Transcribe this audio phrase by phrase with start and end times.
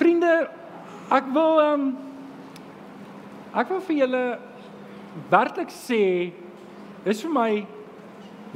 [0.00, 0.48] Vriende,
[1.12, 1.88] ek wil ehm um,
[3.50, 4.20] ek wil vir julle
[5.28, 6.04] werklik sê
[7.04, 7.48] dis vir my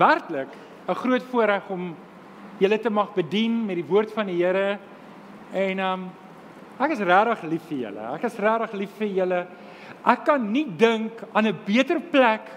[0.01, 0.55] werklik
[0.89, 1.91] 'n groot voorreg om
[2.63, 4.79] julle te mag bedien met die woord van die Here.
[5.53, 6.07] En ehm um,
[6.81, 8.07] ek is regtig lief vir julle.
[8.15, 9.41] Ek is regtig lief vir julle.
[10.01, 12.49] Ek kan nie dink aan 'n beter plek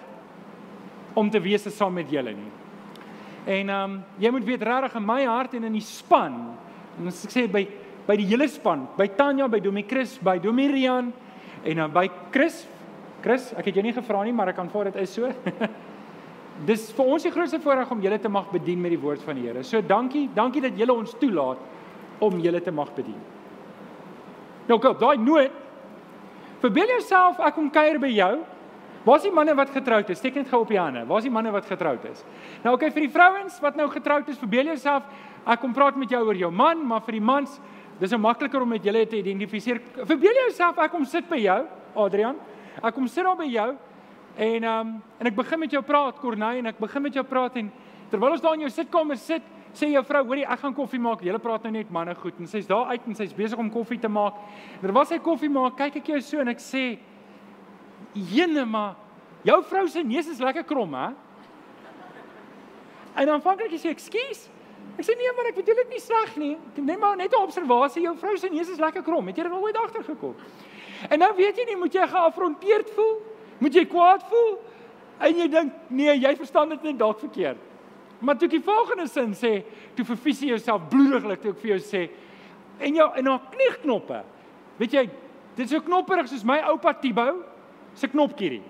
[1.13, 2.51] om te wees saam met julle nie.
[3.45, 6.55] En ehm um, jy moet weet regtig in my hart en in die span.
[6.99, 7.67] En as ek sê by
[8.07, 11.11] by die hele span, by Tanya, by Domie Chris, by Domie Rian
[11.63, 12.63] en dan by Chris.
[13.23, 15.29] Chris, ek het jou nie gevra nie, maar ek aanvaar dit is so.
[16.69, 19.37] Dis vir ons die grootste voorreg om julle te mag bedien met die woord van
[19.37, 19.63] die Here.
[19.67, 23.19] So dankie, dankie dat julle ons toelaat om julle te mag bedien.
[24.67, 25.65] Nou kom, daai noot.
[26.63, 28.33] Verbeel jouself ek kom kuier by jou.
[29.07, 30.19] Waar is die manne wat getroud is?
[30.19, 31.05] Steek net gou op die hande.
[31.07, 32.25] Waar is die manne wat getroud is?
[32.63, 35.05] Nou okay, vir die vrouens wat nou getroud is, verbeel jouself
[35.47, 37.53] ek kom praat met jou oor jou man, maar vir die mans,
[37.99, 39.81] dis nou makliker om met julle te identifiseer.
[39.97, 41.59] Verbeel jouself ek kom sit by jou,
[41.97, 42.37] Adrian.
[42.77, 43.69] Ek kom sit daar by jou
[44.37, 47.23] en ehm um, en ek begin met jou praat, Corneille, en ek begin met jou
[47.25, 47.71] praat en
[48.11, 51.23] terwyl ons daar in jou sitkamer sit, sê jou vrou, hoorie, ek gaan koffie maak.
[51.25, 53.97] Julle praat nou net manne goed en sy's daar uit en sy's besig om koffie
[53.99, 54.37] te maak.
[54.81, 56.85] Terwyl sy koffie maak, kyk ek jou so en ek sê
[58.17, 58.95] Jene maar
[59.45, 61.09] jou vrou se neus is lekker krom, hè?
[63.17, 64.47] En dan vang ek sê ekskuus.
[64.97, 66.55] Ek sê nee maar ek bedoel dit nie sleg nie.
[66.81, 69.27] Net maar net 'n observasie, jou vrou se neus is lekker krom.
[69.27, 70.35] Het jy dit al ooit agtergekom?
[71.09, 73.21] En nou weet jy nie, moet jy geafronteerd voel?
[73.59, 74.57] Moet jy kwaad voel?
[75.19, 77.57] En jy dink, nee, jy verstaan dit net dalk verkeerd.
[78.19, 79.63] Maar toe ek die volgende sin sê,
[79.95, 82.09] toe verfisie jouself bloediglik toe ek vir jou sê
[82.79, 84.23] en jou en haar kniegknoppe.
[84.77, 85.05] Weet jy,
[85.57, 87.43] dit is so knopperig soos my oupa Tibou
[87.97, 88.63] se knopkierie.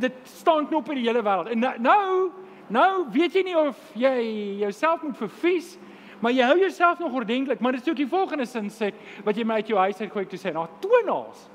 [0.00, 1.50] Dit staan knoppe in die hele wêreld.
[1.52, 2.30] En nou, nou
[2.68, 4.14] nou weet jy nie of jy
[4.62, 5.74] jouself moet verfies,
[6.20, 8.92] maar jy hou jouself nog ordentlik, maar dit is ook die volgende sin sê
[9.24, 11.50] wat jy my uit jou huis uit gooi toe sê, "Nou tonaals."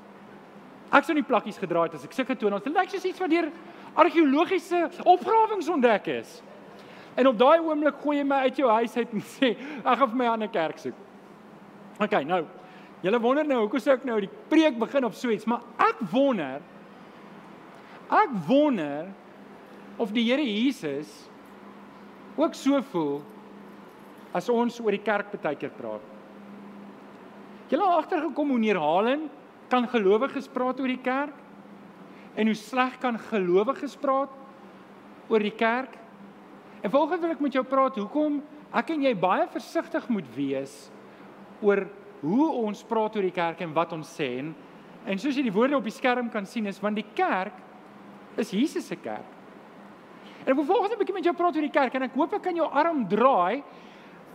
[0.92, 2.62] Ek sou nie plakkies gedraai het as ek sulke tonaals.
[2.62, 3.50] Dit lyk soos iets wat deur
[3.94, 6.42] argeologiese opgrawings ontdek is.
[7.16, 10.08] En op daai oomblik gooi jy my uit jou huis uit en sê, "Ek gaan
[10.08, 10.94] vir my 'n ander kerk soek."
[12.00, 12.44] OK, nou
[13.00, 16.02] Julle wonder nou hoekom sou ek nou die preek begin op so iets, maar ek
[16.12, 16.60] wonder
[18.10, 19.08] ek wonder
[20.00, 21.10] of die Here Jesus
[22.40, 23.20] ook so voel
[24.32, 26.04] as ons oor die kerk baie keer praat.
[27.70, 29.28] Julle het agtergekom hoe neerhalend
[29.70, 31.36] kan gelowiges praat oor die kerk
[32.38, 34.32] en hoe sleg kan gelowiges praat
[35.30, 35.98] oor die kerk?
[36.80, 38.40] En volgens wil ek met jou praat hoekom
[38.72, 40.74] ek en jy baie versigtig moet wees
[41.60, 41.84] oor
[42.22, 44.54] hoe ons praat oor die kerk en wat ons sê en
[45.08, 47.56] en soos jy die woorde op die skerm kan sien is want die kerk
[48.40, 49.39] is Jesus se kerk.
[50.44, 52.32] En ek wil volgens 'n bietjie met jou praat oor die kerk en ek hoop
[52.34, 53.62] ek kan jou arm draai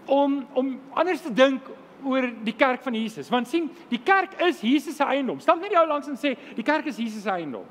[0.05, 1.61] om om anders te dink
[2.03, 3.29] oor die kerk van Jesus.
[3.29, 5.39] Want sien, die kerk is Jesus se eiendom.
[5.39, 7.65] Staan net jou langs en sê die kerk is Jesus se eiendom.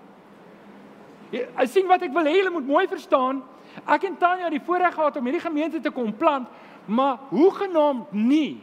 [1.33, 3.43] Ek ja, sien wat ek wil hê julle moet mooi verstaan.
[3.87, 6.49] Ek en Tanya het die voorreg gehad om hierdie gemeente te kom plant,
[6.87, 8.61] maar hoe genaamd nie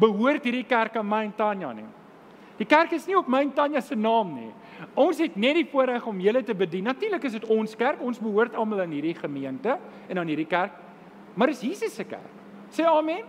[0.00, 1.88] behoort hierdie kerk aan my en Tanya nie.
[2.60, 4.50] Die kerk is nie op my en Tanya se naam nie.
[5.00, 6.84] Ons het net die voorreg om julle te bedien.
[6.84, 8.02] Natuurlik is dit ons kerk.
[8.04, 9.78] Ons behoort almal aan hierdie gemeente
[10.08, 10.76] en aan hierdie kerk.
[11.34, 12.28] Maar dis Jesus se kerk.
[12.74, 13.24] Sê amen.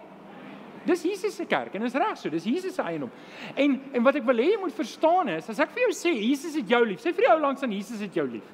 [0.83, 2.29] Dis Jesus se kerk en is reg so.
[2.33, 3.11] Dis Jesus se eiendom.
[3.55, 6.13] En en wat ek wil hê jy moet verstaan is, as ek vir jou sê
[6.17, 8.47] Jesus het jou lief, sê vir jou langs aan Jesus het jou lief.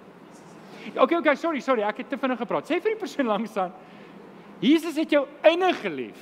[0.94, 2.68] Okay, okay, sorry, sorry, ek het te vinnig gepraat.
[2.68, 3.74] Sê vir die persoon langs aan
[4.62, 6.22] Jesus het jou innig gelief.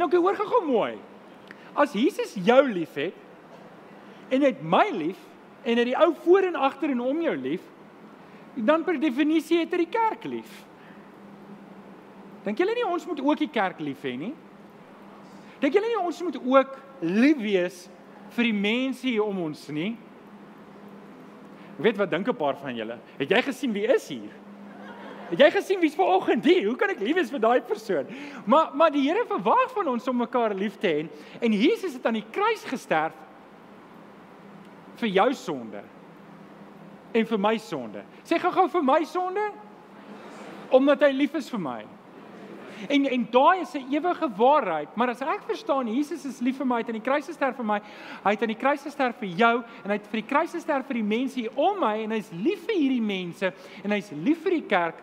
[0.00, 0.94] Nou kyk hoor gou mooi.
[1.74, 3.16] As Jesus jou liefhet
[4.32, 5.20] en het my lief
[5.62, 7.64] en het die ou voor en agter en om jou lief,
[8.54, 10.50] dan per definisie het hy die kerk lief.
[12.42, 14.32] Dink julle nie ons moet ook die kerk lief hê nie?
[15.62, 17.84] Dink julle nie ons moet ook lief wees
[18.34, 19.92] vir die mense hier om ons nie?
[21.78, 22.98] Ek weet wat dink 'n paar van julle.
[23.18, 24.41] Het jy gesien wie is hier?
[25.32, 26.66] Het jy gesien wie's vanoggend hier?
[26.68, 28.08] Hoe kan ek lief wees vir daai persoon?
[28.44, 31.06] Maar maar die Here verwag van ons om mekaar lief te hê
[31.40, 33.16] en Jesus het aan die kruis gesterf
[35.00, 35.80] vir jou sonde
[37.16, 38.04] en vir my sonde.
[38.28, 39.46] Sê gou-gou vir my sonde
[40.72, 41.78] omdat hy lief is vir my.
[42.92, 46.66] En en daai is 'n ewige waarheid, maar as ek verstaan Jesus is lief vir
[46.66, 47.80] my, hy het aan die kruis gesterf vir my,
[48.24, 50.86] hy het aan die kruis gesterf vir jou en hy het vir die kruis gesterf
[50.86, 53.52] vir die mense hier om my en hy's lief vir hierdie mense
[53.84, 55.02] en hy's lief vir die kerk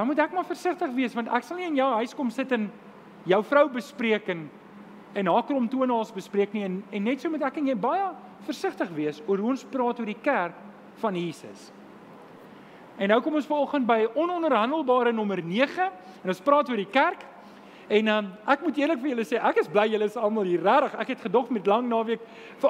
[0.00, 2.52] dan moet ek maar versigtig wees want ek sal nie in jou huis kom sit
[2.56, 2.70] en
[3.28, 4.46] jou vrou bespreek en
[5.20, 8.06] en haar krom tonaals bespreek nie en en net so moet ek en jy baie
[8.46, 10.56] versigtig wees oor hoe ons praat oor die kerk
[11.02, 11.66] van Jesus.
[12.96, 15.90] En nou kom ons vanoggend by ononderhandelbare nommer 9
[16.22, 17.28] en ons praat oor die kerk
[17.90, 20.62] En um, ek moet eerlik vir julle sê, ek is bly julle is almal hier
[20.62, 20.92] regtig.
[21.02, 22.22] Ek het gedog met lang naweek.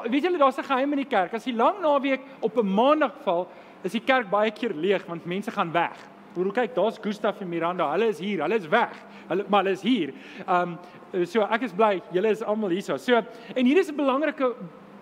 [0.09, 1.35] Weet julle daar's 'n geheim in die kerk.
[1.37, 3.45] As die lang naweek op 'n maandag val,
[3.85, 5.97] is die kerk baie keer leeg want mense gaan weg.
[6.35, 7.91] Hoe kyk, daar's Gustaf en Miranda.
[7.93, 8.43] Hulle is hier.
[8.43, 8.95] Hulle is weg.
[9.29, 10.13] Hulle maar hulle is hier.
[10.47, 10.79] Um
[11.27, 12.99] so ek is bly julle is almal hier.
[12.99, 13.23] So
[13.55, 14.55] en hier is 'n belangrike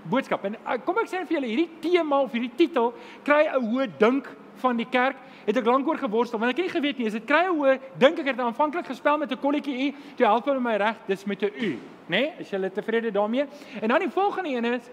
[0.08, 0.44] boodskap.
[0.44, 2.94] En uh, kom ek sê vir julle, hierdie tema of hierdie titel
[3.24, 4.28] kry 'n hoë dink
[4.62, 5.16] van die kerk.
[5.46, 7.56] Het ek lank oor geworstel, want ek het nie geweet nie, is dit kry 'n
[7.56, 10.96] hoë dink ek het aanvanklik gespel met 'n kolletjie u, toe help hulle my reg,
[11.06, 12.20] dis met 'n u, né?
[12.20, 12.32] Nee?
[12.38, 13.46] Is julle tevrede daarmee?
[13.80, 14.90] En dan die volgende een is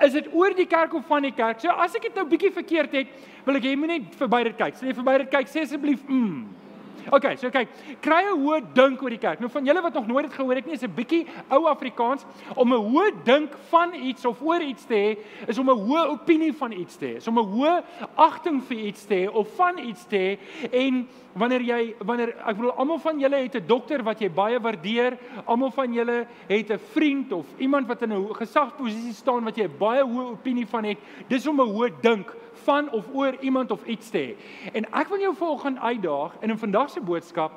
[0.00, 1.60] is dit oor die kerk of van die kerk?
[1.60, 3.06] So as ek dit nou bietjie verkeerd het,
[3.44, 4.74] wil ek hê jy moet net verby dit kyk.
[4.74, 6.67] Sê so, verby dit kyk, sê asseblief mm.
[7.10, 7.68] Okay, so kyk,
[8.02, 9.40] kry 'n hoë dink oor die kerk.
[9.40, 12.24] Nou van julle wat nog nooit dit gehoor het nie, is 'n bietjie ou Afrikaans
[12.54, 16.08] om 'n hoë dink van iets of oor iets te hê, is om 'n hoë
[16.08, 17.16] opinie van iets te hê.
[17.16, 17.82] Is om 'n hoë
[18.16, 20.38] agting vir iets te hê of van iets te hê
[20.72, 24.58] en wanneer jy wanneer ek bedoel almal van julle het 'n dokter wat jy baie
[24.60, 29.56] waardeer, almal van julle het 'n vriend of iemand wat in 'n gesagsposisie staan wat
[29.56, 30.98] jy baie hoë opinie van het.
[31.28, 34.36] Dis om 'n hoë dink van of oor iemand of iets te hê.
[34.72, 37.52] En ek wil jou volgens uitdaag in 'n vandag se boodskap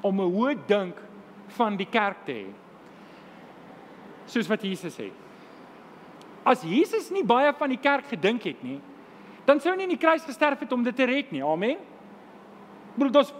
[0.00, 0.96] om 'n hoë dink
[1.46, 2.46] van die kerk te hê.
[4.26, 5.10] Soos wat Jesus sê.
[6.42, 8.80] As Jesus nie baie van die kerk gedink het nie,
[9.44, 11.44] dan sou hy nie in die kruis gesterf het om dit te red nie.
[11.44, 11.76] Amen.
[12.96, 13.32] Broer, dis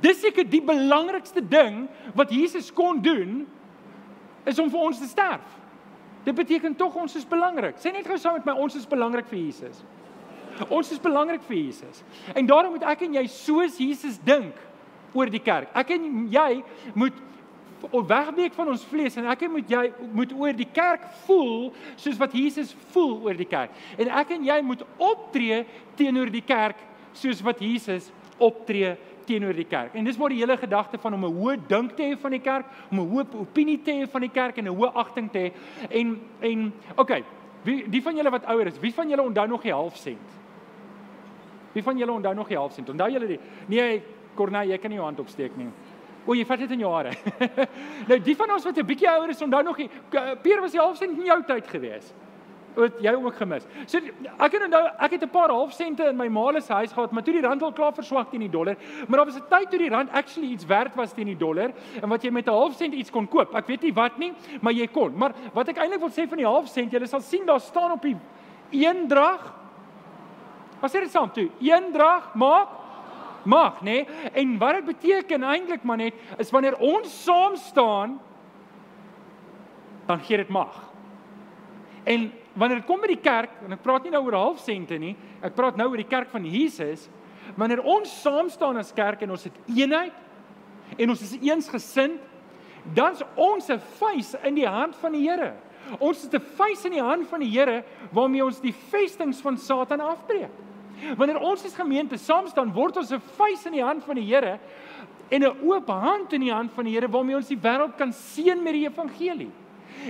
[0.00, 3.46] dis seker die belangrikste ding wat Jesus kon doen
[4.48, 5.44] is om vir ons te sterf.
[6.24, 7.76] Dit beteken tog ons is belangrik.
[7.76, 9.82] Sê net gou saam met my ons is belangrik vir Jesus.
[10.68, 12.02] Ons is belangrik vir Jesus.
[12.34, 14.54] En daarom moet ek en jy soos Jesus dink
[15.14, 15.70] oor die kerk.
[15.74, 16.50] Ek en jy
[16.94, 17.22] moet
[17.92, 19.84] wegbeek van ons vlees en ek en moet jy
[20.16, 23.74] moet oor die kerk voel soos wat Jesus voel oor die kerk.
[23.98, 25.64] En ek en jy moet optree
[25.98, 26.80] teenoor die kerk
[27.14, 28.10] soos wat Jesus
[28.42, 29.94] optree teenoor die kerk.
[29.96, 32.40] En dis waar die hele gedagte van om 'n hoë dink te hê van die
[32.40, 35.38] kerk, om 'n hoë opinie te hê van die kerk en 'n hoë agting te
[35.38, 35.52] hê.
[35.90, 37.24] En en okay,
[37.62, 40.43] wie die van julle wat ouer is, wie van julle onthou nog die half sent?
[41.74, 42.90] Wie van julle onthou nog die half sent?
[42.90, 43.40] Onthou julle die?
[43.66, 44.02] Nee,
[44.34, 45.68] Corneille, jy kan nie jou hand opsteek nie.
[46.24, 47.12] O, jy vat dit in jou hare.
[48.10, 49.90] nou die van ons wat 'n bietjie ouer is, onthou nog die
[50.42, 52.14] Pier was die half sent in jou tyd gewees.
[52.74, 53.66] Wat jy ook gemis.
[53.86, 56.92] So ek het onthou ek het 'n paar half sente in my ma se huis
[56.92, 59.48] gehad, maar toe die rand al klaar verswak teen die dollar, maar daar was 'n
[59.50, 61.70] tyd toe die rand actually iets werd was teen die dollar
[62.02, 63.54] en wat jy met 'n half sent iets kon koop.
[63.54, 65.12] Ek weet nie wat nie, maar jy kon.
[65.16, 67.92] Maar wat ek eintlik wil sê van die half sent, jy sal sien daar staan
[67.92, 68.16] op die
[68.70, 69.63] een drag
[70.80, 71.50] Wat sê dit saam toe?
[71.60, 72.80] Eendrag maak
[73.44, 74.04] mag, nê?
[74.04, 74.30] Nee?
[74.32, 78.20] En wat dit beteken eintlik maar net is wanneer ons saam staan
[80.06, 80.72] dan gee dit mag.
[82.04, 85.14] En wanneer dit kom by die kerk, en ek praat nie nou oor halfsente nie,
[85.44, 87.08] ek praat nou oor die kerk van Jesus,
[87.56, 92.20] wanneer ons saam staan as kerk en ons het eenheid en ons is eensgesind,
[92.94, 95.54] dan's ons 'n vuis in die hand van die Here.
[95.98, 99.58] Ons het 'n vuis in die hand van die Here waarmee ons die vestings van
[99.58, 100.50] Satan afbreek.
[101.16, 104.24] Wanneer ons as gemeente saam staan, word ons 'n vuis in die hand van die
[104.24, 104.58] Here
[105.30, 108.12] en 'n oop hand in die hand van die Here waarmee ons die wêreld kan
[108.12, 109.50] seën met die evangelie.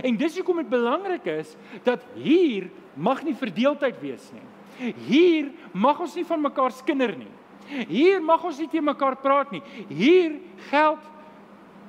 [0.03, 4.93] En dis hoekom dit belangrik is dat hier mag nie verdeeldheid wees nie.
[5.07, 7.31] Hier mag ons nie van mekaar skinder nie.
[7.89, 9.63] Hier mag ons nie te mekaar praat nie.
[9.89, 10.99] Hier geld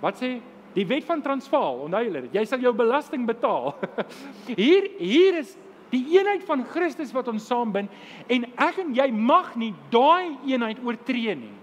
[0.02, 0.42] wat sê
[0.75, 3.73] die wet van Transvaal, onthou julle dit, jy sal jou belasting betaal.
[4.59, 5.56] Hier hier is
[5.94, 7.92] Die eenheid van Christus wat ons saambind
[8.31, 11.54] en ek en jy mag nie daai eenheid oortree nie.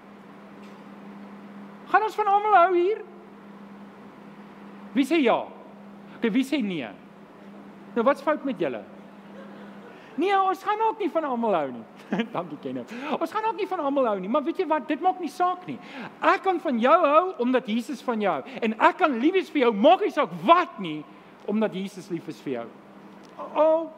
[1.90, 3.02] Gaan ons van almal hou hier?
[4.94, 5.40] Wie sê ja?
[6.16, 6.88] Okay, wie sê nee?
[7.96, 8.80] Nou wat's fout met julle?
[10.20, 11.84] Nee, ons gaan ook nie van almal hou nie.
[12.36, 12.92] Dankie Kenneth.
[13.18, 14.88] Ons gaan ook nie van almal hou nie, maar weet jy wat?
[14.88, 15.78] Dit maak nie saak nie.
[16.20, 19.50] Ek kan van jou hou omdat Jesus van jou hou en ek kan lief wees
[19.54, 21.00] vir jou, maak nie saak wat nie,
[21.48, 22.68] omdat Jesus lief is vir jou.
[23.56, 23.88] Oh,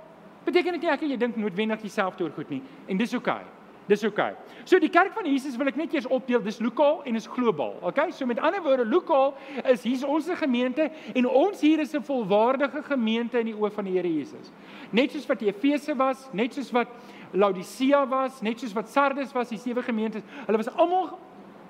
[0.47, 3.42] beteken dit nie ek en jy dink noodwendig dieselfde oor goed nie en dis oukei.
[3.42, 3.53] Okay.
[3.86, 4.30] Dis oukei.
[4.32, 4.60] Okay.
[4.64, 7.74] So die kerk van Jesus wil ek net eers opdeel, dis lokaal en is globaal.
[7.90, 8.08] Okay?
[8.16, 9.34] So met ander woorde, lokaal
[9.68, 13.84] is hier's ons gemeente en ons hier is 'n volwaardige gemeente in die oë van
[13.84, 14.52] die Here Jesus.
[14.90, 16.88] Net soos wat Efese was, net soos wat
[17.32, 21.18] Laodicea was, net soos wat Sardes was, die sewe gemeentes, hulle was almal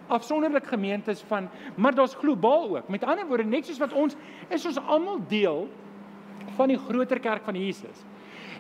[0.07, 2.89] afsonderlik gemeentes van maar daar's globaal ook.
[2.89, 4.15] Met ander woorde, net soos wat ons
[4.49, 5.69] is ons almal deel
[6.57, 8.05] van die groter kerk van Jesus.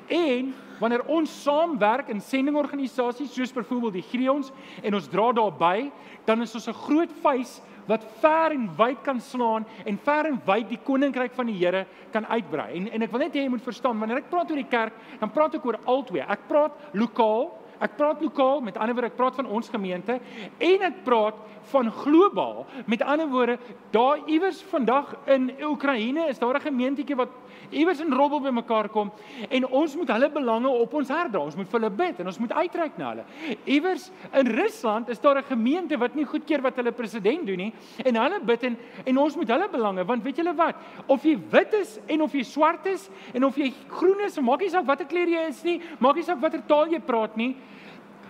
[0.08, 4.50] En wanneer ons saamwerk in sendingorganisasies soos byvoorbeeld die Gideons
[4.82, 5.90] en ons dra daarby,
[6.24, 10.40] dan is ons 'n groot vuis wat ver en wyd kan slaan en ver en
[10.44, 12.74] wyd die koninkryk van die Here kan uitbrei.
[12.74, 14.92] En en ek wil net hê jy moet verstaan, wanneer ek praat oor die kerk,
[15.20, 16.20] dan praat ek oor albei.
[16.20, 20.18] Ek praat lokaal Ek praat lokaal, met ander woorde, ek praat van ons gemeente
[20.62, 21.38] en ek praat
[21.72, 22.64] van globaal.
[22.90, 23.58] Met ander woorde,
[23.94, 27.32] daar iewers vandag in Oekraïne is daar 'n gemeentetjie wat
[27.70, 29.12] iewers in robbel bymekaar kom
[29.48, 31.42] en ons moet hulle belange op ons hart dra.
[31.42, 33.24] Ons moet vir hulle bid en ons moet uitreik na hulle.
[33.64, 37.72] Iewers in Rusland is daar 'n gemeente wat nie goedkeur wat hulle president doen nie
[38.04, 40.76] en hulle bid en en ons moet hulle belange want weet julle wat?
[41.06, 44.60] Of jy wit is en of jy swart is en of jy groen is, maak
[44.60, 47.56] nie saak watter kleur jy is nie, maak nie saak watter taal jy praat nie.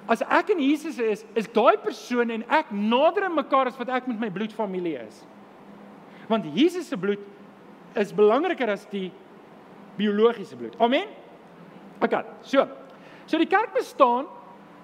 [0.09, 3.88] As ek in Jesus is, is daai persoon en ek nader aan mekaar as wat
[3.88, 5.23] ek met my bloedfamilie is.
[6.28, 7.21] Want Jesus se bloed
[8.01, 9.11] is belangriker as die
[9.99, 10.77] biologiese bloed.
[10.83, 11.09] Amen.
[12.03, 12.15] OK.
[12.43, 12.67] So.
[13.27, 14.27] So die kerk bestaan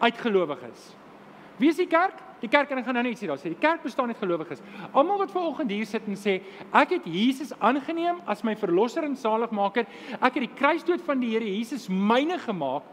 [0.00, 0.90] uit gelowiges.
[1.60, 2.16] Wie is die kerk?
[2.40, 4.62] Die kerk en ek gaan nou net sê daar sê die kerk bestaan uit gelowiges.
[4.96, 6.38] Almal wat ver oggend hier sit en sê
[6.72, 9.84] ek het Jesus aangeneem as my verlosser en saligmaker.
[10.16, 12.86] Ek het die kruisdood van die Here Jesus myne gemaak.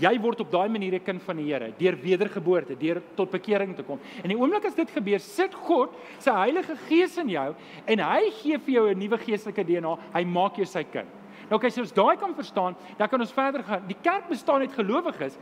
[0.00, 3.76] Jy word op daai manier 'n kind van die Here deur wedergeboorte, deur tot bekering
[3.76, 4.00] te kom.
[4.22, 7.54] En die oomblik as dit gebeur, sit God se Heilige Gees in jou
[7.86, 9.98] en hy gee vir jou 'n nuwe geestelike DNA.
[10.14, 11.08] Hy maak jou sy kind.
[11.50, 13.86] Nou kyk, as ons daai kan verstaan, dan kan ons verder gaan.
[13.86, 15.38] Die kerk bestaan uit gelowiges.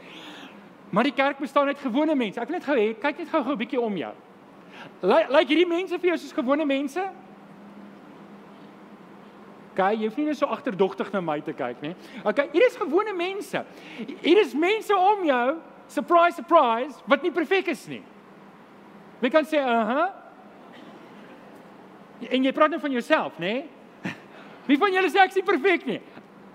[0.91, 2.41] Maar die kerk bestaan uit gewone mense.
[2.41, 4.13] Ek wil net gou hê, kyk net gou-gou 'n bietjie om jou.
[5.03, 7.03] Lyk like hierdie mense vir jou soos gewone mense?
[9.73, 11.95] Kyk, jy hoef nie net so agterdogtig na my te kyk nie.
[12.29, 13.63] Okay, hier is gewone mense.
[14.21, 15.47] Hier is mense om jou,
[15.89, 18.03] surprise surprise, wat nie perfek is nie.
[19.21, 20.11] Wie kan sê, "Uh huh."
[22.31, 23.65] En jy praat net van jouself, nê?
[24.69, 26.01] Wie van julle sê ek is nie perfek nie?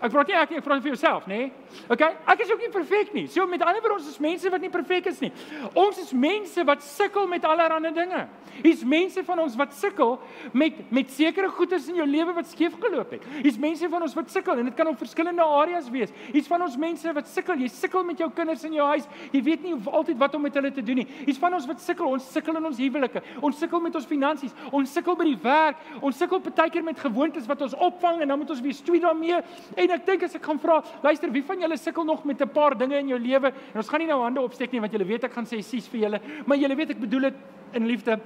[0.02, 1.38] Ek praat nie ek nie, ek praat vir jouself, nê?
[1.38, 1.52] Nee?
[1.88, 2.04] OK?
[2.04, 3.26] Ek is ook nie perfek nie.
[3.32, 5.32] So met ander woorde, ons is mense wat nie perfek is nie.
[5.74, 8.28] Ons is mense wat sukkel met allerlei dinge.
[8.58, 10.18] Hier's mense van ons wat sukkel
[10.54, 13.26] met met sekere goederes in jou lewe wat skeef geloop het.
[13.44, 16.14] Hier's mense van ons wat sukkel en dit kan op verskillende areas wees.
[16.34, 17.60] Hier's van ons mense wat sukkel.
[17.66, 19.10] Jy sukkel met jou kinders in jou huis.
[19.34, 21.08] Jy weet nie altyd wat om met hulle te doen nie.
[21.26, 22.10] Hier's van ons wat sukkel.
[22.18, 23.24] Ons sukkel in ons huwelike.
[23.42, 24.56] Ons sukkel met ons finansies.
[24.72, 25.84] Ons sukkel by die werk.
[26.02, 29.00] Ons sukkel baie keer met gewoontes wat ons opvang en dan moet ons weer stoei
[29.00, 29.40] daarmee.
[29.76, 32.50] En ek dink as ek gaan vra, luister, wie van julle sukkel nog met 'n
[32.50, 33.48] paar dinge in jou lewe?
[33.48, 35.88] En ons gaan nie nou hande opsteek nie want julle weet ek gaan sê sies
[35.88, 37.34] vir julle, maar julle weet ek bedoel dit
[37.74, 38.20] in liefde.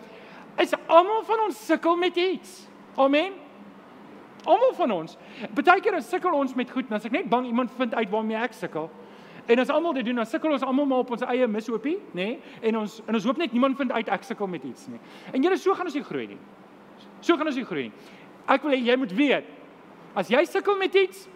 [0.58, 2.68] Is almal van ons sukkel met iets.
[2.96, 3.34] Amen.
[4.46, 5.18] Almal van ons.
[5.54, 8.54] Partykeer sukkel ons met goed, en as ek net bang iemand vind uit waarmee ek
[8.54, 8.90] sukkel.
[9.46, 12.26] En as almal dit doen, dan sukkel ons almal maar op ons eie mishoopie, nê?
[12.26, 12.40] Nee?
[12.70, 15.00] En ons en ons hoop net niemand vind uit ek sukkel met iets nie.
[15.34, 16.40] En julle so gaan ons nie groei nie.
[17.22, 17.94] So gaan ons nie groei nie.
[18.50, 19.50] Ek wil hê jy moet weet,
[20.18, 21.28] as jy sukkel met iets,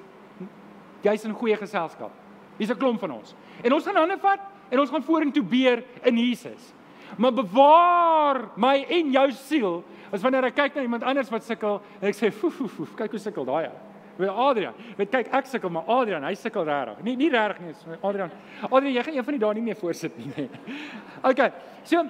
[1.03, 2.11] jy's in goeie geselskap.
[2.57, 3.35] Hier's 'n klomp van ons.
[3.63, 6.73] En ons gaan hande vat en ons gaan vorentoe beer in Jesus.
[7.17, 11.81] Maar bewaar my en jou siel as wanneer ek kyk na iemand anders wat sukkel
[12.01, 13.77] en ek sê foef foef foef kyk hoe sukkel daai ou.
[14.15, 17.03] Weet Adrian, weet kyk ek sukkel maar Adrian, hy sukkel regtig.
[17.03, 18.31] Nie nie regtig nie, Adrian.
[18.69, 20.31] Adrian, jy gaan een van die dae nie meer voorsit nie.
[20.35, 20.49] Nee.
[21.31, 21.51] Okay.
[21.83, 22.03] So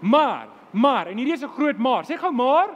[0.00, 2.04] maar, maar en hierdie is 'n groot maar.
[2.04, 2.68] Sê gou maar.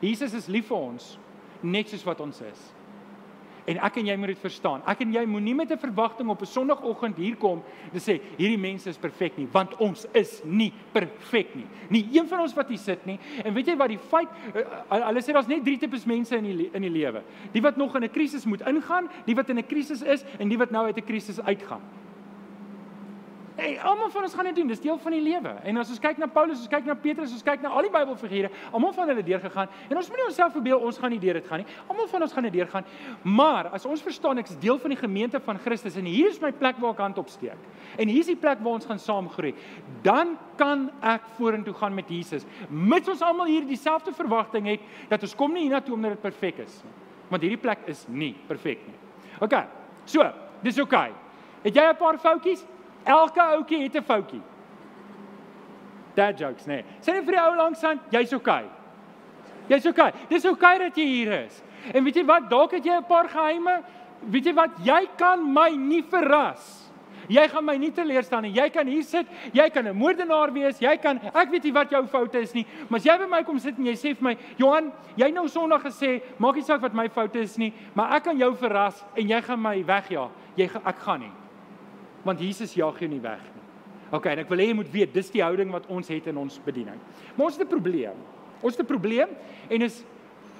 [0.00, 1.18] Jesus is lief vir ons
[1.60, 2.60] net soos wat ons is.
[3.70, 4.82] En ek en jy moet dit verstaan.
[4.90, 7.62] Ek en jy moenie met 'n verwagting op 'n Sondagoggend hier kom
[7.92, 11.66] en sê hierdie mense is perfek nie, want ons is nie perfek nie.
[11.88, 13.18] Nie een van ons wat hier sit nie.
[13.44, 16.44] En weet jy wat die feit uh, hulle sê daar's net drie tipes mense in
[16.44, 17.22] die in die lewe.
[17.52, 20.48] Die wat nog in 'n krisis moet ingaan, die wat in 'n krisis is en
[20.48, 21.80] die wat nou uit 'n krisis uitgaan.
[23.60, 24.70] Hey, almal van ons gaan dit doen.
[24.70, 25.50] Dis deel van die lewe.
[25.68, 27.90] En as ons kyk na Paulus, ons kyk na Petrus, ons kyk na al die
[27.92, 29.68] Bybelfigure, almal van hulle deur gegaan.
[29.90, 31.76] En ons moenie onsself verbeel ons gaan nie deur dit gaan nie.
[31.84, 32.88] Almal van ons gaan dit deur gaan.
[33.36, 36.40] Maar as ons verstaan ek is deel van die gemeente van Christus en hier is
[36.40, 37.68] my plek waar ek hand opsteek.
[38.00, 39.52] En hier is die plek waar ons gaan saam groei.
[40.08, 42.48] Dan kan ek vorentoe gaan met Jesus.
[42.72, 46.64] Mits ons almal hier dieselfde verwagting het dat ons kom nie hiernatoe omdat dit perfek
[46.64, 46.96] is nie.
[47.28, 49.00] Want hierdie plek is nie perfek nie.
[49.44, 49.60] OK.
[50.08, 50.24] So,
[50.64, 50.96] dis OK.
[51.60, 52.64] Het jy 'n paar foutjies?
[53.04, 54.42] Elke ouetjie het 'n foutjie.
[56.14, 56.84] Dad jokes, nee.
[57.00, 58.66] Sê net vir die ou langs aan, jy's okay.
[59.70, 60.10] Jy's okay.
[60.28, 61.62] Dis okay dat jy hier is.
[61.94, 62.50] En weet jy wat?
[62.50, 63.82] Dalk het jy 'n paar geheime.
[64.20, 64.70] Weet jy wat?
[64.84, 66.90] Jy kan my nie verras.
[67.28, 68.52] Jy gaan my nie teleurstel nie.
[68.52, 69.26] Jy kan hier sit.
[69.52, 70.80] Jy kan 'n moordenaar wees.
[70.80, 73.42] Jy kan ek weet nie wat jou foute is nie, maar as jy by my
[73.44, 76.80] kom sit en jy sê vir my, "Johan, jy nou Sondag gesê, maak nie saak
[76.80, 80.30] wat my foute is nie, maar ek kan jou verras en jy gaan my wegjaag."
[80.56, 81.39] Jy ek gaan nie
[82.24, 83.66] want Jesus jaag jou nie weg nie.
[84.10, 86.38] OK, en ek wil hê jy moet weet, dis die houding wat ons het in
[86.40, 86.98] ons bediening.
[87.36, 88.16] Maar ons het 'n probleem.
[88.60, 89.28] Ons het 'n probleem
[89.68, 90.04] en is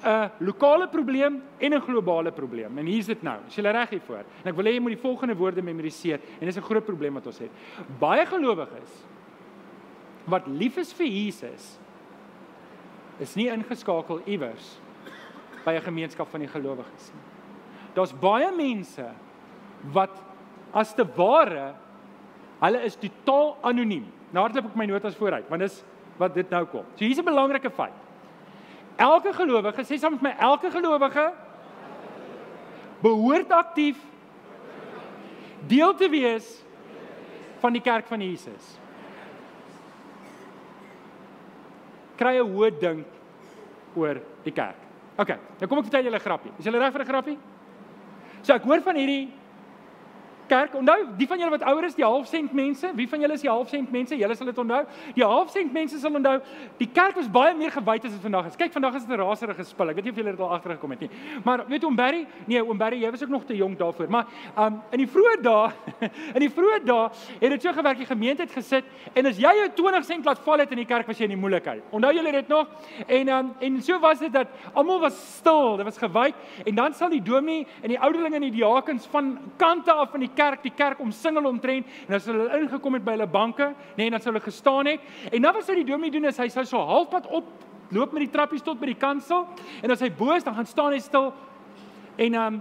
[0.05, 2.79] 'n lokale probleem en 'n globale probleem.
[2.79, 3.39] En hier's dit nou.
[3.47, 4.25] As jy reg hiervoor.
[4.45, 7.15] En ek wil hê jy moet die volgende woorde memoriseer en dis 'n groot probleem
[7.15, 7.51] wat ons het.
[7.99, 9.05] Baie gelowiges
[10.27, 11.79] wat lief is vir Jesus
[13.19, 14.79] is nie ingeskakel iewers
[15.65, 17.23] by 'n gemeenskap van die gelowiges nie.
[17.95, 19.07] Daar's baie mense
[19.93, 20.23] wat
[20.73, 21.75] as te ware
[22.61, 24.07] hulle is totaal anoniem.
[24.31, 25.81] Nou hardloop ek my notas vooruit, want dis
[26.21, 26.85] wat dit nou kom.
[26.97, 27.97] So hier's 'n belangrike feit.
[28.97, 31.33] Elke gelowige, sê saam met my, elke gelowige
[33.01, 33.97] behoort aktief
[35.67, 36.63] deel te wees
[37.61, 38.79] van die kerk van Jesus.
[42.17, 43.07] Kry 'n hoë dink
[43.97, 44.77] oor die kerk.
[45.17, 46.53] OK, nou kom ek vertel julle 'n grappie.
[46.59, 47.39] Is julle reg vir 'n grappie?
[48.43, 49.33] So ek hoor van hierdie
[50.51, 50.75] kerk.
[50.79, 53.51] Onthou, die van julle wat ouer is, die halfsent mense, wie van julle is die
[53.51, 54.19] halfsent mense?
[54.19, 54.81] Julle sal dit onthou.
[55.17, 56.37] Die halfsent mense sal onthou,
[56.81, 58.59] die kerk was baie meer gewyd as dit vandag is.
[58.61, 59.91] Kyk, vandag is dit 'n raserige spul.
[59.91, 61.11] Ek weet nie of julle dit al agtergekom het nie.
[61.45, 64.09] Maar weet oom Barry, nee, oom Barry, jy was ook nog te jonk daarvoor.
[64.09, 64.27] Maar
[64.59, 65.71] um in die vroeë dae,
[66.37, 69.53] in die vroeë dae het dit so gewerk, die gemeente het gesit en as jy
[69.61, 71.83] jou 20 sent laat val het in die kerk was jy in die moeilikheid.
[71.91, 72.67] Onthou julle dit nog?
[73.07, 76.35] En um en so was dit dat almal was stil, dit was gewyd
[76.67, 80.21] en dan sal die dominee en die ouderlinge en die diakens van kante af van
[80.21, 84.05] die kerk die kerk omsingel omtrent en as hulle ingekom het by hulle banke, nê,
[84.05, 85.07] nee, dan sou hulle gestaan het.
[85.31, 87.53] En dan was hy die dominee doen is hy sou so halfpad op
[87.91, 89.49] loop met die trappies tot by die kansel
[89.83, 91.33] en as hy bo is dan gaan staan hy stil.
[92.21, 92.61] En um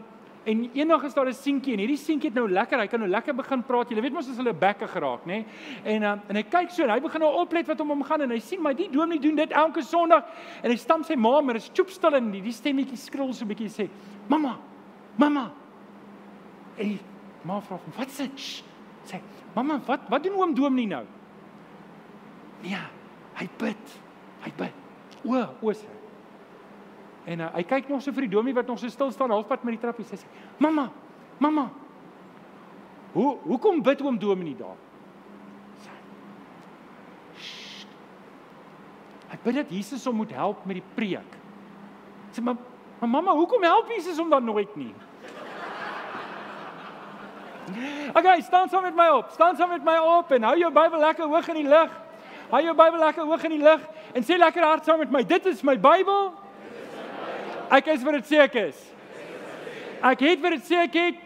[0.49, 3.09] en eendag is daar 'n seentjie en hierdie seentjie het nou lekker, hy kan nou
[3.09, 3.89] lekker begin praat.
[3.89, 5.45] Jy weet mos as hulle bekke geraak, nê?
[5.83, 8.21] En um, en hy kyk so en hy begin nou oplet wat om hom gaan
[8.21, 10.23] en hy sien maar die dominee doen dit elke Sondag
[10.63, 13.45] en hy stamp sy ma maar is choop stil en die, die stemmetjie skril so
[13.45, 13.89] 'n bietjie sê:
[14.27, 14.57] "Mamma,
[15.17, 15.51] mamma."
[16.77, 16.99] En
[17.43, 18.27] Ma vra hom, "Wat sê?"
[19.05, 19.21] Sê,
[19.55, 21.05] "Mamma, wat wat doen oom Dominee nou?"
[22.63, 22.83] Nee,
[23.39, 23.99] hy bid.
[24.43, 24.73] Hy bid.
[25.23, 25.87] O, o sê.
[27.29, 29.63] En uh, hy kyk nog so vir die dominee wat nog so stil staan halfpad
[29.67, 30.19] met die trappie sê,
[30.57, 30.89] "Mamma,
[31.39, 31.69] mamma.
[33.13, 34.79] Hoe hoekom bid oom Dominee daar?"
[35.83, 35.93] Sê.
[39.29, 41.37] Hy bid dat Jesus hom moet help met die preek.
[42.33, 42.57] Sê, "Maar
[42.99, 44.93] mamma, hoekom help Jesus hom dan nooit nie?"
[48.15, 49.29] Okay, staan saam met my op.
[49.33, 51.91] Staan saam met my op en hou jou Bybel lekker hoog in die lug.
[52.49, 53.81] Hou jou Bybel lekker hoog in die lug
[54.13, 55.23] en sê lekker hard saam met my.
[55.23, 56.31] Dit is my Bybel.
[57.69, 58.79] Ek is wat dit sê ek is.
[60.01, 61.25] Ek het wat dit sê ek het.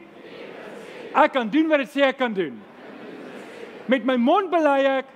[1.13, 2.57] Ek kan doen wat dit sê ek kan doen.
[3.87, 5.11] Met my mond bely ek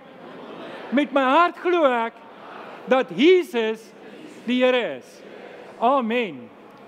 [0.95, 2.15] met my hart glo ek
[2.88, 3.84] dat Jesus
[4.47, 5.08] die Here is.
[5.84, 6.45] Amen.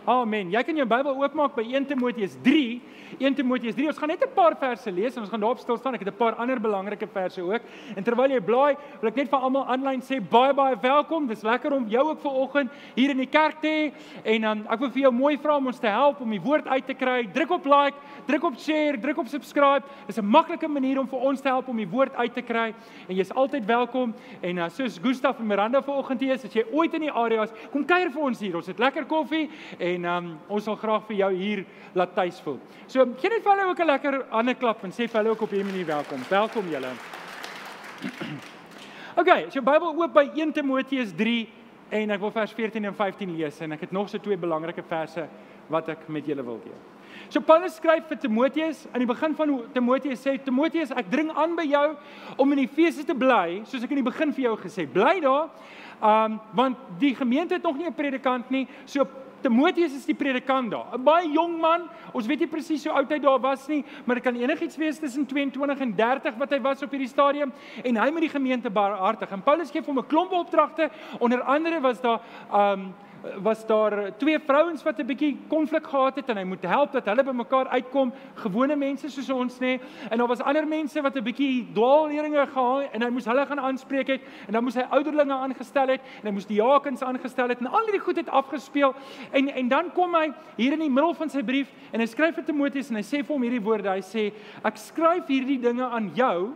[0.08, 0.54] Amen.
[0.54, 2.80] Jy kan jou Bybel oopmaak by 1 Timoteus 3
[3.18, 3.88] 1 Timoteus 3.
[3.88, 5.94] Ons gaan net 'n paar verse lees en ons gaan daarop stil staan.
[5.94, 7.62] Ek het 'n paar ander belangrike verse ook.
[7.96, 11.28] En terwyl jy blaai, wil ek net vir almal aanlyn sê baie baie welkom.
[11.28, 13.94] Dis lekker om jou ook vanoggend hier in die kerk te hê.
[14.24, 16.42] En dan um, ek wil vir jou mooi vra om ons te help om die
[16.42, 17.28] woord uit te kry.
[17.34, 19.84] Druk op like, druk op share, druk op subscribe.
[20.08, 22.74] Dis 'n maklike manier om vir ons te help om die woord uit te kry.
[23.08, 24.14] En jy's altyd welkom.
[24.42, 27.44] En uh, soos Gustaf en Miranda vanoggend hier is, as jy ooit in die area
[27.44, 28.56] is, kom kuier vir ons hier.
[28.56, 32.60] Ons het lekker koffie en um, ons sal graag vir jou hier laat tuis voel.
[32.88, 35.42] So gee net vir hulle ook 'n lekker hande klap en sê vir hulle ook
[35.42, 36.20] op hierdie manier welkom.
[36.30, 36.92] Welkom julle.
[39.20, 41.50] Okay, jou Bybel oop by 1 Timoteus 3
[41.90, 44.84] en ek wil vers 14 en 15 lees en ek het nog so twee belangrike
[44.84, 45.28] verse
[45.68, 46.78] wat ek met julle wil deel.
[47.30, 51.56] So Paulus skryf vir Timoteus aan die begin van Timoteus sê Timoteus, ek dring aan
[51.56, 51.96] by jou
[52.38, 54.88] om in Efese te bly, soos ek in die begin vir jou gesê.
[54.88, 55.50] Bly daar.
[56.02, 58.68] Um want die gemeente het nog nie 'n predikant nie.
[58.86, 59.08] So
[59.42, 60.86] Timoteus is die predikant daar.
[60.94, 61.90] 'n Baie jong man.
[62.14, 65.00] Ons weet nie presies hoe oud hy daar was nie, maar dit kan enigiets wees
[65.00, 68.70] tussen 22 en 30 wat hy was op hierdie stadium en hy met die gemeente
[68.70, 69.30] barmhartig.
[69.32, 70.90] En Paulus gee hom 'n klomp opdragte.
[71.20, 72.22] Onder andere was daar
[72.54, 72.94] um
[73.42, 77.06] was daar twee vrouens wat 'n bietjie konflik gehad het en hy moet help dat
[77.06, 79.80] hulle bymekaar uitkom, gewone mense soos ons nê.
[80.10, 83.60] En daar was ander mense wat 'n bietjie dwaalleringe gehad en hy moes hulle gaan
[83.60, 87.60] aanspreek het en dan moes hy ouderlinge aangestel het en hy moes diakens aangestel het
[87.60, 88.96] en al hierdie goed het afgespeel.
[89.32, 92.36] En en dan kom hy hier in die middel van sy brief en hy skryf
[92.36, 93.90] vir Timoteus en hy sê vir hom hierdie woorde.
[93.90, 96.54] Hy sê ek skryf hierdie dinge aan jou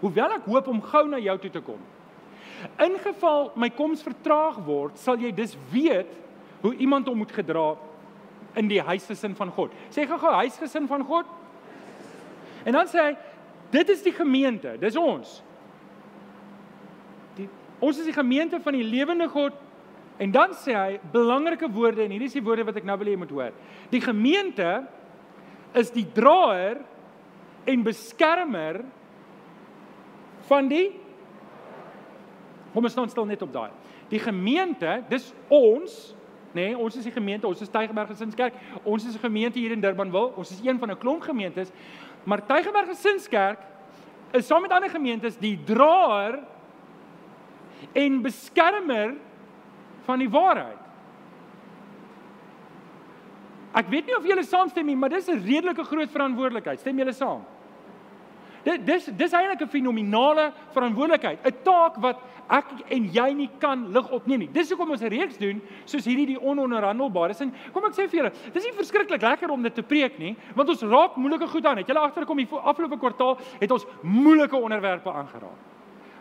[0.00, 1.93] hoewel ek hoop om gou na jou toe te kom.
[2.80, 6.10] In geval my koms vertraag word, sal jy dus weet
[6.64, 7.74] hoe iemand hom moet gedra
[8.58, 9.74] in die huisgesin van God.
[9.92, 11.28] Sê gou-gou huisgesin van God.
[12.64, 13.12] En dan sê hy
[13.74, 15.36] dit is die gemeente, dis ons.
[17.36, 17.48] Die
[17.84, 19.56] ons is die gemeente van die lewende God.
[20.22, 23.10] En dan sê hy belangrike woorde en hierdie is die woorde wat ek nou wil
[23.10, 23.56] hê jy moet hoor.
[23.90, 24.70] Die gemeente
[25.74, 26.80] is die draer
[27.66, 28.84] en beskermer
[30.48, 30.92] van die
[32.74, 33.70] Kom ons staan stil net op daai.
[34.10, 36.14] Die gemeente, dis ons,
[36.52, 38.54] nê, nee, ons is die gemeente, ons is Tygerberg Gesinskerk.
[38.82, 40.34] Ons is 'n gemeente hier in Durbanville.
[40.36, 41.70] Ons is een van 'n klomp gemeentes.
[42.24, 43.58] Maar Tygerberg Gesinskerk
[44.32, 46.42] is saam met ander gemeentes die draer
[47.92, 49.14] en beskermer
[50.04, 50.78] van die waarheid.
[53.74, 56.80] Ek weet nie of julle saamstem nie, maar dis 'n redelike groot verantwoordelikheid.
[56.80, 57.44] Stem julle saam?
[58.64, 63.92] Dit dis dis eintlik 'n fenominale verantwoordelikheid, 'n taak wat ek en jy nie kan
[63.92, 64.52] lig opneem nie.
[64.52, 68.20] Dis hoekom ons 'n reeks doen soos hierdie die ononderhandelbares en kom ek sê vir
[68.20, 71.66] julle, dis nie verskriklik lekker om dit te preek nie, want ons raak moeilike goed
[71.66, 71.76] aan.
[71.76, 75.73] Het julle agterkom die afgelope kwartaal het ons moeilike onderwerpe aangeraak.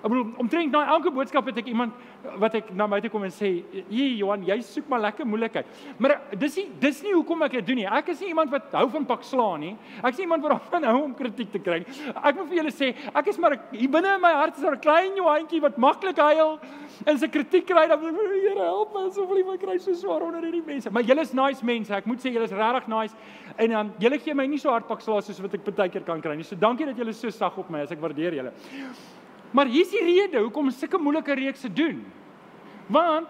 [0.03, 1.93] Ek bedoel omtrent na elke boodskap het ek iemand
[2.41, 5.65] wat ek na my toe kom en sê, "Hier Johan, jy soek maar lekker moeilikheid."
[5.97, 7.85] Maar dis nie dis nie hoekom ek dit doen nie.
[7.85, 9.77] Ek is nie iemand wat hou van pak slaan nie.
[10.03, 11.85] Ek is nie iemand wat van hou om kritiek te kry.
[12.23, 14.75] Ek moet vir julle sê, ek is maar hier binne in my hart is daar
[14.75, 16.59] 'n klein Johantjie wat maklik huil
[17.07, 20.65] en sy kritiek kry dan Here help my asseblief ek kry so swaar onder hierdie
[20.65, 20.91] mense.
[20.91, 21.91] Maar julle is nice mense.
[21.91, 23.15] Ek moet sê julle is regtig nice
[23.57, 25.89] en dan um, julle gee my nie so hard pak slaan soos wat ek baie
[25.89, 26.43] keer kan kry nie.
[26.43, 28.51] So dankie dat julle so sag op my as ek waardeer julle.
[29.53, 32.01] Maar hier's die rede hoekom ons sulke moeilike reekse doen.
[32.89, 33.29] Want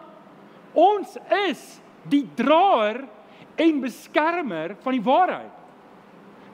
[0.73, 3.03] ons is die draer
[3.59, 5.51] en beskermer van die waarheid.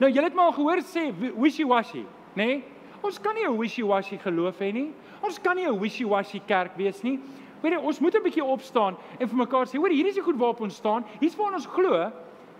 [0.00, 2.04] Nou julle het maar gehoor sê wishy-washy,
[2.34, 2.46] nê?
[2.46, 2.60] Nee?
[3.00, 4.92] Ons kan nie 'n wishy-washy geloof hê nie.
[5.22, 7.18] Ons kan nie 'n wishy-washy kerk wees nie.
[7.62, 10.22] Weet jy, ons moet 'n bietjie opstaan en vir mekaar sê, hoor, hierdie is die
[10.22, 11.04] goed waarop ons staan.
[11.20, 12.12] Hier's waar ons glo,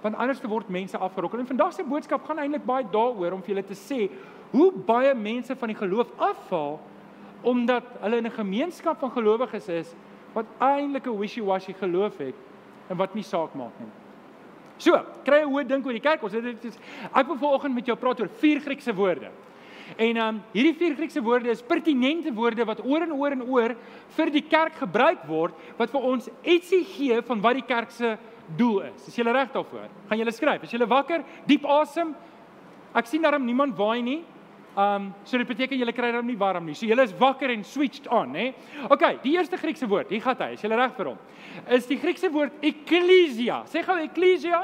[0.03, 1.41] want anders word mense afgerokkel.
[1.41, 4.11] En vandag se boodskap gaan eintlik baie daaroor om vir julle te sê
[4.53, 6.81] hoe baie mense van die geloof afval
[7.43, 9.95] omdat hulle in 'n gemeenskap van gelowiges is
[10.33, 12.35] wat eintlik 'n wishy-washy geloof het
[12.89, 13.93] en wat nie saak maak nie.
[14.77, 16.23] So, kry 'n hoë dink oor die kerk.
[16.23, 16.79] Ons het dit
[17.15, 19.31] ek wil vanoggend met jou praat oor vier Griekse woorde.
[19.97, 23.43] En ehm um, hierdie vier Griekse woorde is pertinente woorde wat oor en oor en
[23.43, 23.77] oor
[24.17, 28.17] vir die kerk gebruik word wat vir ons ietsie gee van wat die kerk se
[28.57, 29.09] doel is.
[29.09, 29.89] Is jy reg daarvoor?
[30.09, 30.63] Gaan jy skryf?
[30.63, 31.25] Is jy wakker?
[31.47, 32.15] Diep asem.
[32.95, 34.25] Ek sien daarom niemand waai nie.
[34.79, 36.77] Um so dit beteken julle kry hom nie warm nie.
[36.79, 38.51] So julle is wakker en switched on, hè.
[38.87, 40.53] OK, die eerste Griekse woord, hier gaan hy.
[40.55, 41.19] Is julle reg vir hom?
[41.77, 43.65] Is die Griekse woord ekklesia.
[43.71, 44.63] Sê gou ekklesia.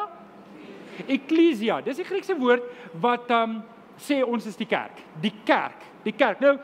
[1.09, 1.81] Ekklesia.
[1.85, 2.65] Dis die Griekse woord
[3.03, 3.61] wat um
[3.99, 5.03] sê ons is die kerk.
[5.23, 5.85] Die kerk.
[6.07, 6.41] Die kerk.
[6.45, 6.57] Nou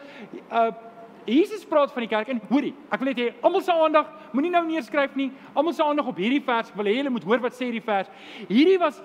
[0.52, 0.70] uh
[1.26, 4.50] Jesus praat van die kerk en hoorie, ek wil net hê almal se aandag, moenie
[4.50, 5.28] nou neerskryf nie.
[5.55, 6.72] Almal se aandag op hierdie vers.
[6.72, 8.11] Ek wil hê julle moet hoor wat sê hierdie vers.
[8.48, 8.98] Hierdie was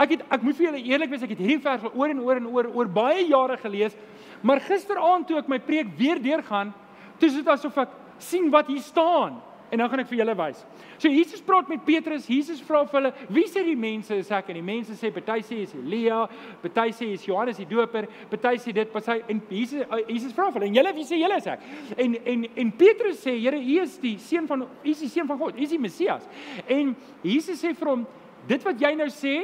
[0.00, 2.20] Ek het ek moet vir julle eerlik wees, ek het hierdie vers al oor en
[2.24, 3.96] oor en oor oor baie jare gelees,
[4.42, 6.72] maar gisteraand toe ek my preek weer deurgaan,
[7.20, 9.40] toe is dit asof ek sien wat hier staan
[9.72, 10.58] en dan gaan ek vir julle wys.
[11.00, 14.50] So Jesus praat met Petrus, Jesus vra vir hulle, wie sê die mense is ek?
[14.52, 16.18] En die mense sê party sê is Elia,
[16.60, 20.60] party sê is Johannes die Doper, party sê dit, party en Jesus Jesus vra vir
[20.60, 21.64] hulle, en julle wie sê julle is ek?
[22.04, 25.30] En en en Petrus sê, Here, U is die seun van U is die seun
[25.30, 26.28] van God, U is die Messias.
[26.68, 26.92] En
[27.24, 28.04] Jesus sê vir hom,
[28.52, 29.38] dit wat jy nou sê,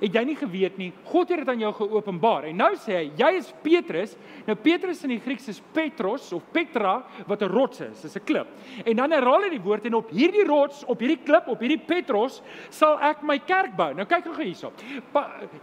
[0.00, 0.90] het jy nie geweet nie.
[1.08, 2.48] God het dit aan jou geopenbaar.
[2.50, 4.16] En nou sê hy, jy is Petrus.
[4.48, 8.24] Nou Petrus in die Grieks is Petros of Petra wat 'n rots is, dis 'n
[8.24, 8.46] klip.
[8.84, 11.78] En dan herhaal hy die woord en op hierdie rots, op hierdie klip, op hierdie
[11.78, 13.94] Petros sal ek my kerk bou.
[13.94, 14.72] Nou kyk gou hierso.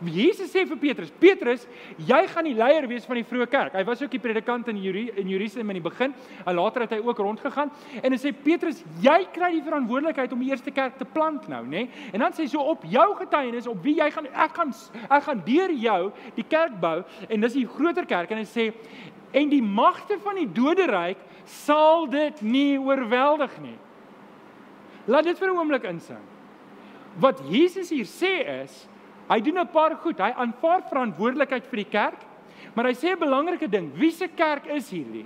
[0.06, 1.67] Jesus sê vir Petrus, Petrus,
[1.98, 3.74] jy gaan die leier wees van die vroeë kerk.
[3.74, 6.13] Hy was ook die predikant in Jeri in Jerusalem in die begin.
[6.46, 10.39] En later het hy ook rondgegaan en hy sê Petrus, jy kry die verantwoordelikheid om
[10.39, 11.88] die eerste kerk te plant nou, nê?
[12.13, 14.74] En dan sê hy so op jou getuienis op wie jy gaan ek gaan
[15.10, 18.72] ek gaan deur jou die kerk bou en dis die groter kerk en hy sê
[19.34, 23.78] en die magte van die doderyk sal dit nie oorweldig nie.
[25.08, 26.26] Laat dit vir 'n oomblik insink.
[27.20, 28.88] Wat Jesus hier sê is,
[29.30, 30.20] hy doen 'n paar goed.
[30.20, 32.20] Hy aanvaar verantwoordelikheid vir die kerk,
[32.76, 35.26] maar hy sê 'n belangrike ding, wie se kerk is hierdie?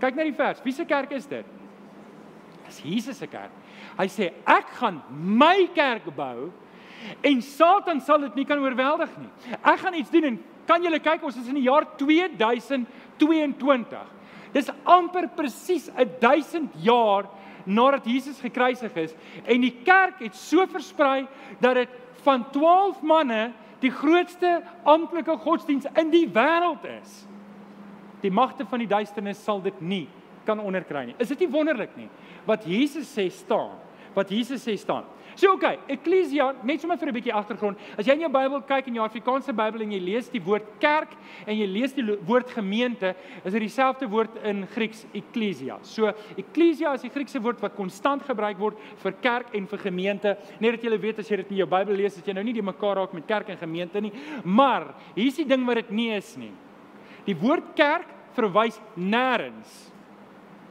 [0.00, 0.60] Kyk na die vers.
[0.64, 1.46] Wie se kerk is dit?
[2.66, 3.50] Dis Jesus se kerk.
[3.98, 6.52] Hy sê ek gaan my kerk bou
[7.20, 9.30] En Satan sal dit nie kan oorweldig nie.
[9.60, 10.38] Ek gaan iets doen en
[10.68, 14.12] kan julle kyk ons is in die jaar 2022.
[14.54, 15.90] Dis amper presies
[16.20, 17.28] 1000 jaar
[17.64, 19.14] nadat Jesus gekruisig is
[19.44, 21.24] en die kerk het so versprei
[21.60, 27.24] dat dit van 12 manne die grootste amptelike godsdiens in die wêreld is.
[28.24, 30.06] Die magte van die duisternis sal dit nie
[30.44, 31.16] kan onderkry nie.
[31.20, 32.08] Is dit nie wonderlik nie
[32.48, 33.76] wat Jesus sê staan?
[34.14, 35.04] Wat Jesus sê staan.
[35.34, 37.78] So oké, okay, Ekklesia, net sommer vir 'n bietjie agtergrond.
[37.98, 40.78] As jy in jou Bybel kyk in jou Afrikaanse Bybel en jy lees die woord
[40.78, 41.10] kerk
[41.46, 45.78] en jy lees die woord gemeente, is dit dieselfde woord in Grieks Ekklesia.
[45.82, 50.36] So Ekklesia is die Griekse woord wat konstant gebruik word vir kerk en vir gemeente.
[50.60, 52.54] Net dat jy weet as jy dit in jou Bybel lees, dat jy nou nie
[52.54, 54.12] die mekaar raak met kerk en gemeente nie,
[54.44, 56.52] maar hier's die ding wat dit nie is nie.
[57.26, 59.90] Die woord kerk verwys nêrens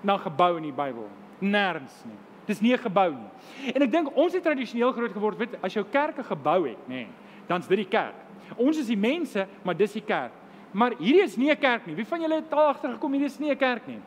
[0.04, 1.10] na gebou in die Bybel.
[1.42, 2.33] Nêrens nie.
[2.46, 3.74] Dis nie 'n gebou nie.
[3.74, 6.88] En ek dink ons het tradisioneel groot geword, weet, as jou kerk 'n gebou het,
[6.88, 7.08] nê, nee,
[7.48, 8.16] dan's dit die kerk.
[8.58, 10.32] Ons is die mense, maar dis die kerk.
[10.72, 11.96] Maar hierdie is nie 'n kerk nie.
[11.96, 14.02] Wie van julle het al agtergekom hierdie is nie 'n kerk nie?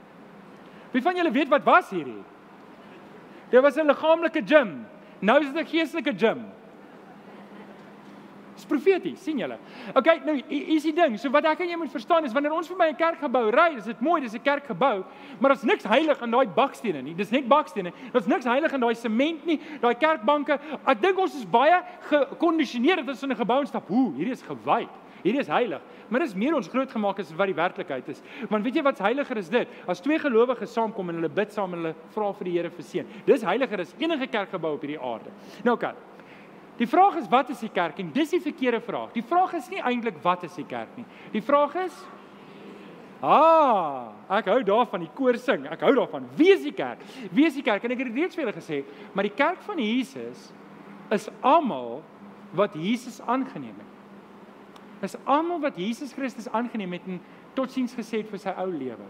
[0.92, 2.22] Wie van julle weet wat was hierdie?
[3.50, 4.86] Dit was 'n liggaamlike gim.
[5.20, 6.44] Nou is dit 'n geestelike gim.
[8.68, 9.58] Profeties, sien julle?
[9.94, 11.16] Okay, nou is die ding.
[11.18, 13.84] So wat ek en jy moet verstaan is wanneer ons verby 'n kerkgebou ry, is
[13.84, 15.04] dit mooi, dis 'n kerkgebou,
[15.40, 17.14] maar daar's niks heilig aan daai bakstene nie.
[17.14, 17.92] Dis net bakstene.
[18.12, 20.58] Daar's niks heilig aan daai sement nie, daai kerkbanke.
[20.86, 23.88] Ek dink ons is baie gekondisioneer dat ons in 'n gebou instap.
[23.88, 24.88] Hoe, hierdie is gewy.
[25.22, 25.82] Hierdie is heilig.
[26.08, 28.22] Maar dis meer ons groot gemaak as wat die werklikheid is.
[28.50, 29.68] Want weet jy wat's heiliger is dit?
[29.90, 32.84] As twee gelowiges saamkom en hulle bid saam en hulle vra vir die Here vir
[32.84, 33.06] seën.
[33.26, 35.34] Dis heiliger as enige kerkgebou op hierdie aarde.
[35.64, 35.98] Nou kan.
[36.76, 37.98] Die vraag is wat is die kerk?
[38.02, 39.14] En dis die verkeerde vraag.
[39.16, 41.06] Die vraag is nie eintlik wat is die kerk nie.
[41.32, 42.04] Die vraag is
[43.24, 45.64] Ah, ek hou daarvan die koor sing.
[45.72, 46.26] Ek hou daarvan.
[46.36, 47.00] Wie is die kerk?
[47.32, 47.86] Wie is die kerk?
[47.88, 48.82] En ek het reeds vir julle gesê,
[49.16, 50.50] maar die kerk van Jesus
[51.16, 52.02] is almal
[52.52, 53.96] wat Jesus aangeneem het
[55.00, 57.20] is almal wat Jesus Christus aangeneem het en
[57.54, 59.08] totsiens gesê het vir sy ou lewe.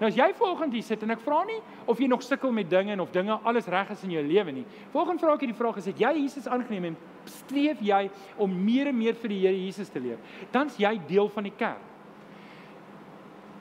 [0.00, 1.58] Nou as jy volgende hier sit en ek vra nie
[1.90, 4.54] of jy nog sukkel met dinge en of dinge alles reg is in jou lewe
[4.60, 4.64] nie.
[4.94, 8.02] Volgende vra ek die vraag is het jy Jesus aangeneem en streef jy
[8.40, 10.20] om meer en meer vir die Here Jesus te leef?
[10.52, 11.86] Dan's jy deel van die kerk.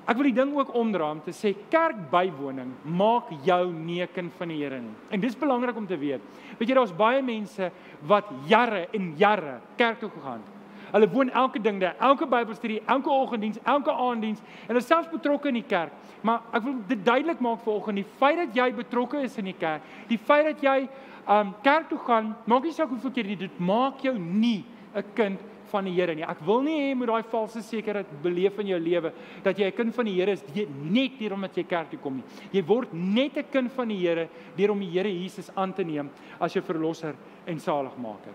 [0.10, 4.49] Ek wil die ding ook omdraai om te sê kerkbywoning maak jou nie kind van
[4.49, 4.95] die Here nie.
[5.13, 6.23] En dis belangrik om te weet.
[6.58, 7.69] Weet jy daar's baie mense
[8.10, 10.59] wat jare en jare kerk toe gegaan het
[10.91, 15.47] Hulle woon elke ding daar, elke Bybelstudie, elke oggenddiens, elke aanddiens en hulle selfs betrokke
[15.47, 15.93] in die kerk.
[16.21, 19.58] Maar ek wil dit duidelik maak vanoggend, die feit dat jy betrokke is in die
[19.60, 20.89] kerk, die feit dat jy
[21.30, 25.04] um kerk toe gaan, maak nie saak hoeveel keer jy dit maak jou nie 'n
[25.13, 26.25] kind van die Here nie.
[26.25, 29.67] Ek wil nie hê jy moet daai valse sekerheid beleef in jou lewe dat jy
[29.67, 32.23] 'n kind van die Here is net deur omdat jy kerk toe kom nie.
[32.52, 35.84] Jy word net 'n kind van die Here deur om die Here Jesus aan te
[35.84, 38.34] neem as jou verlosser en saligmaker.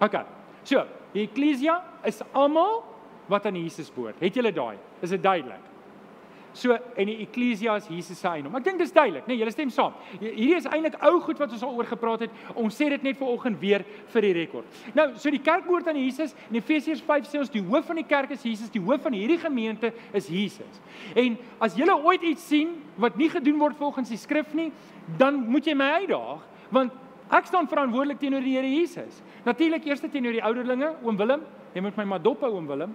[0.00, 0.26] OK.
[0.64, 2.82] So, die eklesia is almal
[3.30, 4.20] wat aan Jesus behoort.
[4.20, 4.76] Het julle daai?
[5.00, 5.72] Is dit duidelik?
[6.52, 8.52] So en die eklesia is Jesus se eiendom.
[8.58, 9.94] Ek dink dis duidelik, nee, julle stem saam.
[10.20, 12.34] Hierdie is eintlik ou goed wat ons al oor gepraat het.
[12.60, 14.80] Ons sê dit net vir oggend weer vir die rekord.
[14.96, 16.34] Nou, so die kerk behoort aan Jesus.
[16.50, 19.16] In Efesiërs 5 sê ons die hoof van die kerk is Jesus, die hoof van
[19.16, 20.82] hierdie gemeente is Jesus.
[21.16, 24.68] En as julle ooit iets sien wat nie gedoen word volgens die skrif nie,
[25.18, 27.00] dan moet jy my uitdaag, want
[27.32, 29.22] Ek staan verantwoordelik teenoor die Here Jesus.
[29.46, 32.92] Natuurlik eers teenoor die ouderlinge, oom Willem, jy moet my maar dop hou oom Willem.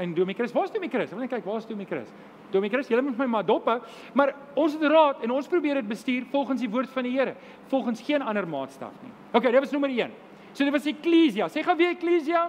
[0.00, 1.10] En Domie Chris, waar's Domie Chris?
[1.10, 2.12] Ek wil net kyk, waar's Domie Chris?
[2.52, 3.78] Domie Chris, jy moet my maar dop hou,
[4.18, 7.34] maar ons het raad en ons probeer dit bestuur volgens die woord van die Here,
[7.72, 9.10] volgens geen ander maatstaf nie.
[9.32, 10.14] OK, dit was nommer 1.
[10.52, 11.48] So dit was eklesia.
[11.48, 12.44] Sê gou weer eklesia.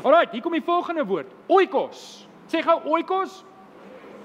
[0.00, 1.32] Alraai, hier kom die volgende woord.
[1.50, 2.04] Oikos.
[2.48, 3.42] Sê gou oikos.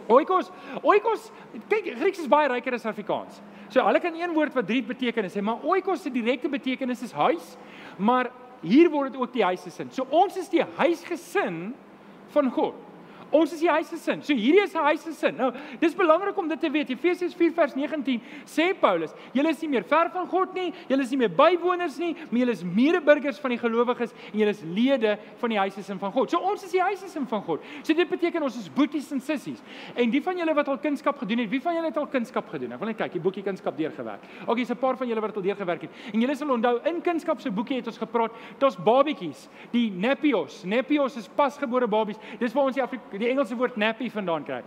[0.07, 0.51] Oikos.
[0.83, 1.31] Oikos.
[1.67, 3.41] Kyk, Grieks is baie ryker as Afrikaans.
[3.69, 7.15] So hulle kan een woord wat drie betekenisse hê, maar oikos se direkte betekenis is
[7.15, 7.55] huis,
[7.97, 9.91] maar hier word dit ook die huisgesin.
[9.91, 11.73] So ons is die huisgesin
[12.33, 12.75] van God.
[13.31, 14.21] Ons is die huisgesin.
[14.23, 15.35] So hierdie is 'n huisgesin.
[15.35, 16.89] Nou, dis belangrik om dit te weet.
[16.89, 21.01] Efesiërs 4 vers 19 sê Paulus, julle is nie meer ver van God nie, julle
[21.01, 24.61] is nie meer bywoners nie, maar julle is medeburgers van die gelowiges en julle is
[24.63, 26.29] lede van die huisgesin van God.
[26.29, 27.61] So ons is die huisgesin van God.
[27.83, 29.61] So dit beteken ons is boeties en sissies.
[29.95, 32.49] En die van julle wat al kunskap gedoen het, wie van julle het al kunskap
[32.49, 32.73] gedoen?
[32.73, 34.21] Ek wil net kyk, die boekie kunskap deurgewerk.
[34.45, 35.91] Okay, is 'n paar van julle wat al deurgewerk het.
[36.13, 40.63] En julle sal onthou in kunskap se boekie het ons gepraat, daar's babetjies, die nepios.
[40.63, 42.17] Nepios is pasgebore babies.
[42.39, 44.61] Dis waar ons die Afrika die Engelse woord nappy vandaan kry.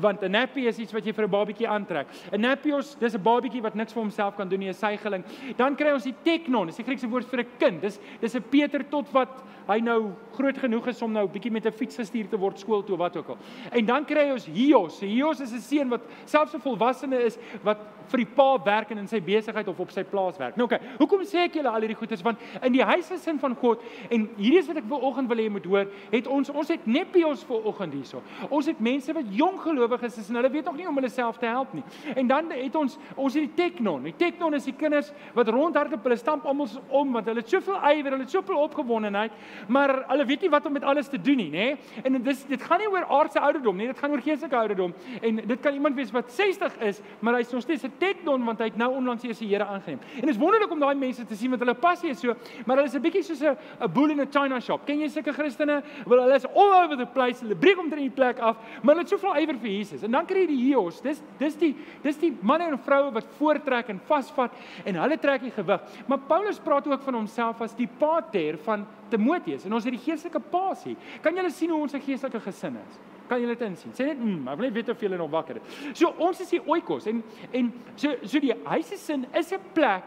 [0.00, 2.06] Want 'n nappy is iets wat jy vir 'n babatjie aantrek.
[2.32, 5.24] 'n Nappios, dis 'n babatjie wat niks vir homself kan doen nie, 'n sygeling.
[5.56, 7.80] Dan kry ons die teknon, dis die Griekse woord vir 'n kind.
[7.80, 11.66] Dis dis 'n Peter tot wat hy nou groot genoeg is om nou bietjie met
[11.66, 13.38] 'n fiets gestuur te word skool toe wat ook al.
[13.72, 15.00] En dan kry ons Hios.
[15.00, 17.78] Hios is 'n seun wat selfs 'n volwassene is wat
[18.10, 20.56] vir die pa werk en in sy besigheid of op sy plaas werk.
[20.56, 23.54] Nou oké, okay, hoekom sê ek julle al hierdie goeders want in die huisgesin van
[23.54, 26.68] God en hierdie is wat ek vanoggend wil hê jy moet hoor, het ons ons
[26.68, 27.44] het Neppios
[27.82, 28.22] vanoggend hierso.
[28.50, 31.38] Ons het mense wat jong gelowiges is en hulle weet nog nie om hulle self
[31.38, 31.82] te help nie.
[32.14, 34.02] En dan het ons ons het die teknon.
[34.06, 37.78] Die teknon is die kinders wat rondhardloop, hulle stamp almal om want hulle het soveel
[37.92, 39.32] ywer, hulle het soveel opgewondenheid,
[39.68, 41.68] maar hulle weet nie wat om met alles te doen nie, nê?
[42.04, 44.94] En dis dit gaan nie oor aardse ouderdom nie, dit gaan oor geestelike ouderdom.
[45.20, 48.58] En dit kan iemand wees wat 60 is, maar hy's nog steeds 'n teknon want
[48.58, 50.00] hy het nou onlangs eers die Here aangeneem.
[50.14, 52.34] En dit is wonderlik om daai mense te sien want hulle passie is so,
[52.66, 54.86] maar hulle is 'n bietjie soos 'n boel in 'n china shop.
[54.86, 55.82] Ken jy sulke Christene?
[56.06, 57.40] Wel hulle is all over the place.
[57.40, 60.02] Hulle breek om drie plek af, maar hulle het soveel ywer vir Jesus.
[60.04, 61.00] En dan kry jy die Hios.
[61.02, 64.52] Dis dis die dis die manne en vroue wat voortrek en vasvat
[64.84, 65.80] en hulle trek die gewig.
[66.06, 70.02] Maar Paulus praat ook van homself as die pater van Timoteus en ons het die
[70.02, 70.96] geestelike pasie.
[71.22, 73.00] Kan julle sien hoe ons 'n geestelike gesin is?
[73.28, 73.92] Kan julle dit insien?
[73.92, 75.98] Sê net, mm, ek wil net weet of julle nog wakker is.
[75.98, 80.04] So ons is die oikos en en so so die huise sin is 'n plek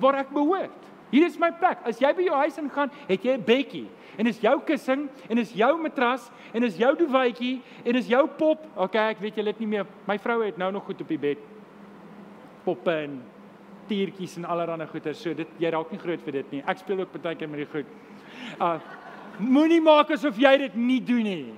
[0.00, 0.88] waar ek behoort.
[1.10, 1.78] Hier is my plek.
[1.84, 3.88] As jy by jou huis ingaan, het jy 'n bedjie
[4.20, 8.26] en is jou kussing en is jou matras en is jou duvetjie en is jou
[8.36, 8.68] pop.
[8.76, 9.88] Okay, ek weet julle het nie meer.
[10.08, 11.44] My vrou het nou nog goed op die bed.
[12.66, 13.20] Poppe en
[13.90, 15.14] avontuurtjies en allerlei goeie.
[15.14, 16.62] So dit jy raak nie groot vir dit nie.
[16.66, 17.86] Ek speel ook baie keer met die goed.
[18.60, 18.78] Uh
[19.40, 21.54] moenie maak asof jy dit nie doen nie.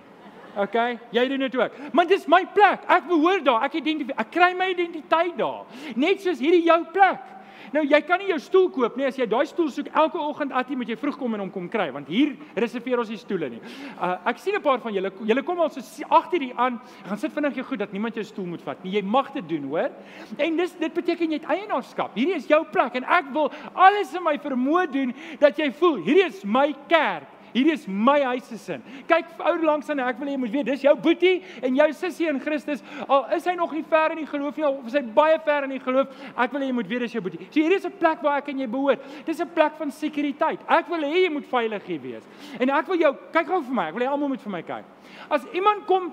[0.55, 0.77] OK,
[1.11, 1.73] jy doen dit ook.
[1.93, 2.85] Maar dis my plek.
[2.87, 3.65] Ek behoort daar.
[3.67, 4.21] Ek identifiseer.
[4.21, 5.65] Ek kry my identiteit daar.
[5.97, 7.25] Net soos hierdie jou plek.
[7.73, 10.53] Nou jy kan nie jou stoel koop nie as jy daai stoel soek elke oggend
[10.53, 13.21] at jy moet jy vroeg kom en hom kom kry want hier reserveer ons die
[13.21, 13.61] stoele nie.
[13.97, 15.81] Uh, ek sien 'n paar van julle julle kom al so
[16.11, 18.93] agter hier aan gaan sit vinnig jou goed dat niemand jou stoel moet vat nie.
[18.93, 19.91] Jy mag dit doen, hoor?
[20.39, 22.15] En dis dit beteken jy het eienaarskap.
[22.15, 25.97] Hierdie is jou plek en ek wil alles in my vermoë doen dat jy voel
[25.97, 27.29] hierdie is my kerk.
[27.53, 28.83] Hierdie is my huis se sin.
[29.09, 32.29] Kyk ou langs aan ek wil jy moet weet dis jou boetie en jou sussie
[32.31, 32.81] in Christus.
[33.09, 35.67] Al is hy nog nie ver in die geloof nie of is hy baie ver
[35.69, 37.41] in die geloof, ek wil jy moet weet dis jou boetie.
[37.51, 39.01] So hierdie is 'n plek waar ek en jy behoort.
[39.27, 40.61] Dis 'n plek van sekuriteit.
[40.69, 42.29] Ek wil hê jy moet veilig hier wees.
[42.59, 43.89] En ek wil jou kyk gou vir my.
[43.89, 44.85] Ek wil hê almal moet vir my kyk.
[45.31, 46.13] As iemand kom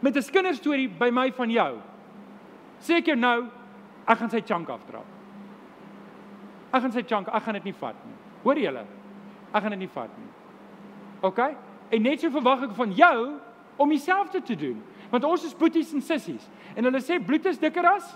[0.00, 1.80] met 'n kinderstorie by my van jou,
[2.80, 3.48] sê ek jou nou,
[4.08, 5.00] ek gaan sy chunk afdra.
[6.72, 8.14] Ek gaan sy chunk, ek gaan dit nie vat nie.
[8.42, 8.84] Hoor julle?
[9.54, 10.33] Ek gaan dit nie vat nie.
[11.24, 11.40] OK?
[11.94, 13.16] En net so verwag ek van jou
[13.80, 14.76] om dieselfde te doen.
[15.10, 16.44] Want ons is boeties en sissies.
[16.74, 18.12] En hulle sê bloed is dikker as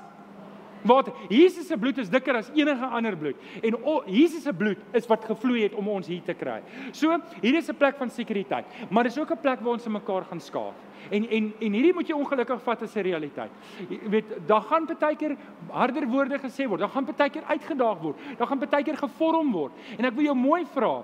[0.83, 1.13] water.
[1.29, 3.37] Jesus se bloed is dikker as enige ander bloed.
[3.63, 6.61] En o, Jesus se bloed is wat gevloei het om ons hier te kry.
[6.93, 9.93] So, hier is 'n plek van sekuriteit, maar dis ook 'n plek waar ons in
[9.93, 10.75] mekaar gaan skaaf.
[11.11, 13.51] En en en hierdie moet jy ongelukkig vat as 'n realiteit.
[13.89, 15.37] Jy weet, daar gaan baie keer
[15.71, 16.81] harder woorde gesê word.
[16.81, 18.17] Daar gaan baie keer uitgedaag word.
[18.39, 19.73] Daar gaan baie keer gevorm word.
[19.99, 21.03] En ek wil jou mooi vra.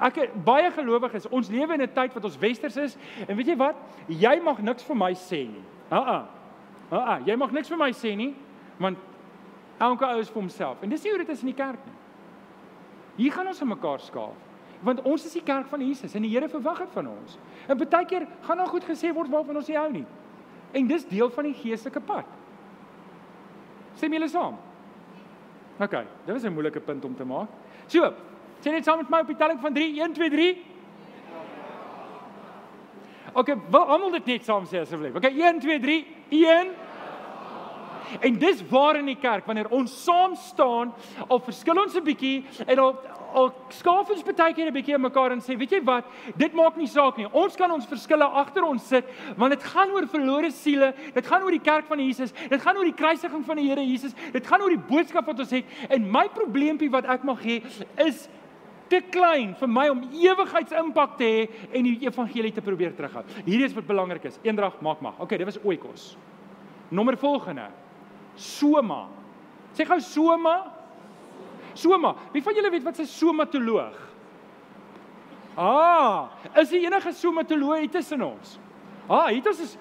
[0.00, 2.96] Ek baie gelowiges, ons lewe in 'n tyd wat ons westers is
[3.28, 3.76] en weet jy wat?
[4.08, 5.64] Jy mag niks vir my sê nie.
[5.90, 6.28] Ha-ha.
[6.90, 8.34] Ha-ha, jy mag niks vir my sê nie,
[8.78, 8.98] want
[9.80, 10.82] elke ou is vir homself.
[10.84, 11.98] En dis nie hoe dit is in die kerk nie.
[13.24, 14.48] Hier gaan ons aan mekaar skaaf
[14.80, 17.36] want ons is die kerk van Jesus en die Here verwag dit van ons.
[17.68, 20.06] En baie keer gaan daar goed gesê word waarvan ons nie hou nie.
[20.72, 22.28] En dis deel van die geestelike pad.
[23.98, 24.56] Stem julle saam?
[25.80, 27.48] OK, dit was 'n moeilike punt om te maak.
[27.86, 28.12] So,
[28.60, 30.64] sê net saam met my op die telling van 3, 1 2 3.
[33.32, 35.14] OK, wil almal dit net saam sê asseblief.
[35.14, 36.68] OK, 1 2 3, 1
[38.20, 40.94] En dis waar in die kerk wanneer ons saam staan,
[41.28, 42.94] al verskil ons 'n bietjie en al
[43.34, 46.04] al skaaf ons baie keer 'n bietjie mekaar en sê, weet jy wat,
[46.36, 47.26] dit maak nie saak nie.
[47.32, 49.04] Ons kan ons verskille agter ons sit,
[49.36, 52.76] want dit gaan oor verlore siele, dit gaan oor die kerk van Jesus, dit gaan
[52.76, 55.64] oor die kruisiging van die Here Jesus, dit gaan oor die boodskap wat ons het.
[55.88, 57.62] En my probleempie wat ek mag hê
[57.98, 58.28] is
[58.88, 63.22] te klein vir my om ewigheidsimpak te hê en die evangelie te probeer terughou.
[63.46, 64.40] Hierdie is wat belangrik is.
[64.42, 65.20] Eendrag maak mag.
[65.20, 66.16] Okay, dit was oikos.
[66.90, 67.68] Nommer volgende.
[68.36, 69.08] Soma.
[69.74, 70.72] Sê gou soma.
[71.74, 72.14] Soma.
[72.32, 73.96] Wie van julle weet wat 'n somatoloog?
[75.56, 78.58] Ah, is die enige somatoloog hier tussen ons?
[79.08, 79.76] Ah, hier is ons.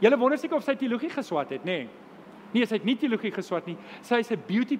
[0.00, 1.84] Julle wonder seker of sy teologie geswat het, nê?
[1.84, 1.88] Nee.
[2.52, 3.76] nee, sy het nie teologie geswat nie.
[4.02, 4.78] Sy is 'n beauty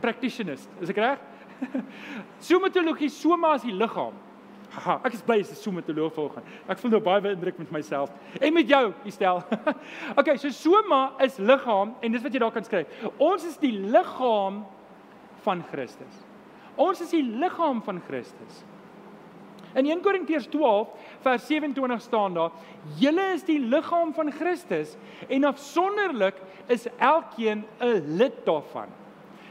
[0.00, 0.58] practitioner.
[0.80, 1.18] Is ek reg?
[2.48, 4.14] Somatologie, soma is die liggaam.
[4.70, 6.46] Haha, ek is bly as 'n somatoloog volgens.
[6.68, 9.42] Ek voel nou baie beïndruk met myself en met jou, Estel.
[10.18, 12.86] okay, so soma is liggaam en dis wat jy daar kan skryf.
[13.18, 14.64] Ons is die liggaam
[15.42, 16.22] van Christus.
[16.76, 18.62] Ons is die liggaam van Christus.
[19.74, 20.88] In 1 Korintiërs 12
[21.22, 22.50] vers 27 staan daar:
[22.98, 24.96] "Julle is die liggaam van Christus
[25.28, 28.99] en afsonderlik is elkeen 'n lid daarvan."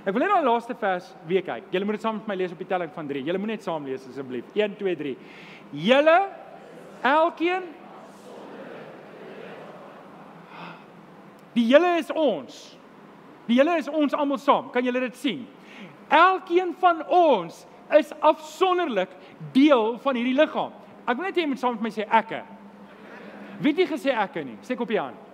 [0.05, 1.67] Ek wil net na die laaste vers weer kyk.
[1.73, 3.23] Julle moet dit saam met my lees op die telling van 3.
[3.27, 4.47] Julle moet net saam lees asseblief.
[4.55, 5.15] 1 2 3.
[5.89, 6.17] Julle
[7.03, 7.67] elkeen
[11.53, 12.59] Die hele is ons.
[13.49, 14.69] Die hele is ons almal saam.
[14.71, 15.41] Kan julle dit sien?
[16.13, 17.63] Elkeen van ons
[17.97, 19.11] is afsonderlik
[19.55, 20.71] deel van hierdie liggaam.
[21.09, 22.43] Ek wil net hê jy moet saam met my sê ekke.
[23.59, 24.59] Wie het nie gesê ekke nie?
[24.63, 25.28] Sê op die hand.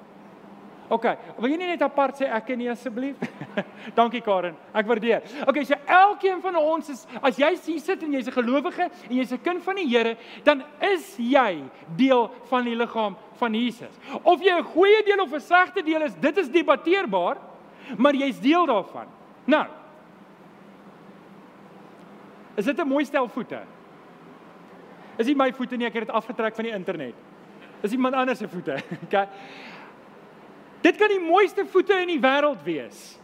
[0.89, 1.06] OK,
[1.39, 3.17] wil jy nie net apart sê ekke nie asseblief?
[3.98, 5.24] Dankie Karen, ek waardeer.
[5.48, 9.15] OK, so elkeen van ons is as jy hier sit en jy's 'n gelowige en
[9.17, 11.63] jy's 'n kind van die Here, dan is jy
[11.95, 13.93] deel van die liggaam van Jesus.
[14.24, 17.38] Of jy 'n goeie deel of 'n slegte deel is, dit is debatteerbaar,
[17.98, 19.08] maar jy's deel daarvan.
[19.45, 19.65] Nou,
[22.56, 23.60] Is dit 'n mooi stel voete?
[25.17, 27.13] Is nie my voete nie, ek het dit afgetrek van die internet.
[27.82, 28.78] Is iemand anders se voete?
[29.05, 29.28] Okay.
[30.86, 33.15] Dit kan die mooiste voete in die wêreld wees.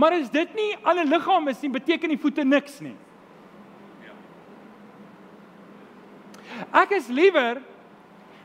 [0.00, 2.96] Maar as dit nie aan 'n liggaam is nie, beteken die voete niks nie.
[6.72, 7.60] Ek is liewer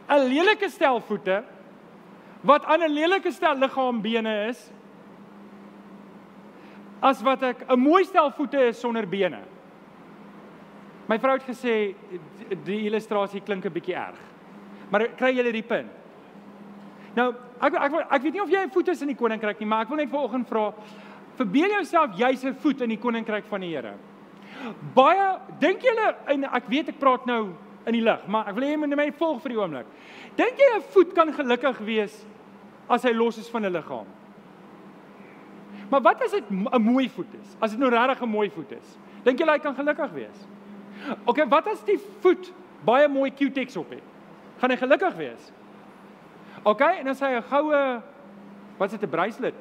[0.10, 1.44] 'n lelike stel voete
[2.42, 4.72] wat aan 'n lelike stel liggaambene is
[7.02, 9.44] as wat ek 'n mooi stel voete is sonder bene.
[11.08, 11.96] My vrou het gesê
[12.64, 14.20] die illustrasie klink 'n bietjie erg.
[14.90, 16.05] Maar kry julle die punt?
[17.16, 19.68] Nou, ek ek ek weet nie of jy 'n voet is in die koninkryk nie,
[19.68, 20.74] maar ek wil net vanoggend vra
[21.38, 23.94] verbeel jouself jy's 'n voet in die koninkryk van die Here.
[24.96, 27.56] Baie dink julle en ek weet ek praat nou
[27.86, 29.86] in die lig, maar ek wil hê jy moet my volg vir die oomblik.
[30.36, 32.26] Dink jy 'n voet kan gelukkig wees
[32.90, 34.08] as hy los is van 'n liggaam?
[35.90, 37.56] Maar wat as dit 'n mooi voet is?
[37.62, 38.98] As dit nou regtig 'n mooi voet is?
[39.24, 40.48] Dink jy hy kan gelukkig wees?
[41.26, 42.52] OK, wat as die voet
[42.86, 44.04] baie mooi Q-tex op het?
[44.60, 45.52] Gaan hy gelukkig wees?
[46.66, 48.02] OK, en as hy 'n goue
[48.78, 49.54] wat is dit 'n bracelet?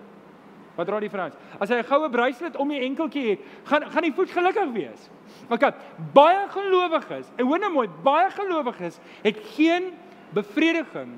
[0.75, 1.37] Wat dra die vrouens?
[1.61, 5.11] As hy 'n goue bracelet om die enkeltjie het, gaan gaan die voet gelukkig wees.
[5.51, 5.75] OK,
[6.13, 9.93] baie gelowiges, en hoor nou mooi, baie gelowiges het geen
[10.33, 11.13] bevrediging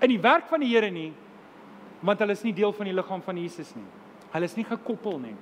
[0.00, 1.12] in die werk van die Here nie,
[2.00, 3.86] want hulle is nie deel van die liggaam van Jesus nie.
[4.30, 5.36] Hulle is nie gekoppel nie.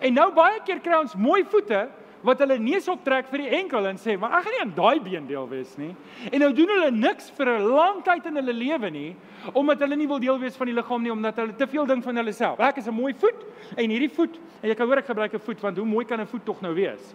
[0.00, 1.88] En nou baie keer kry ons mooi voete
[2.26, 5.00] wat hulle neus optrek vir die enkel en sê, "Maar ek gaan nie aan daai
[5.00, 5.94] been deel wees nie."
[6.32, 9.16] En nou doen hulle niks vir 'n lang tyd in hulle lewe nie,
[9.54, 12.02] omdat hulle nie wil deel wees van die liggaam nie omdat hulle te veel ding
[12.02, 12.58] van hulle self.
[12.58, 13.46] Ek is 'n mooi voet
[13.76, 16.20] en hierdie voet, en jy kan hoor ek gebruik 'n voet want hoe mooi kan
[16.20, 17.14] 'n voet tog nou wees?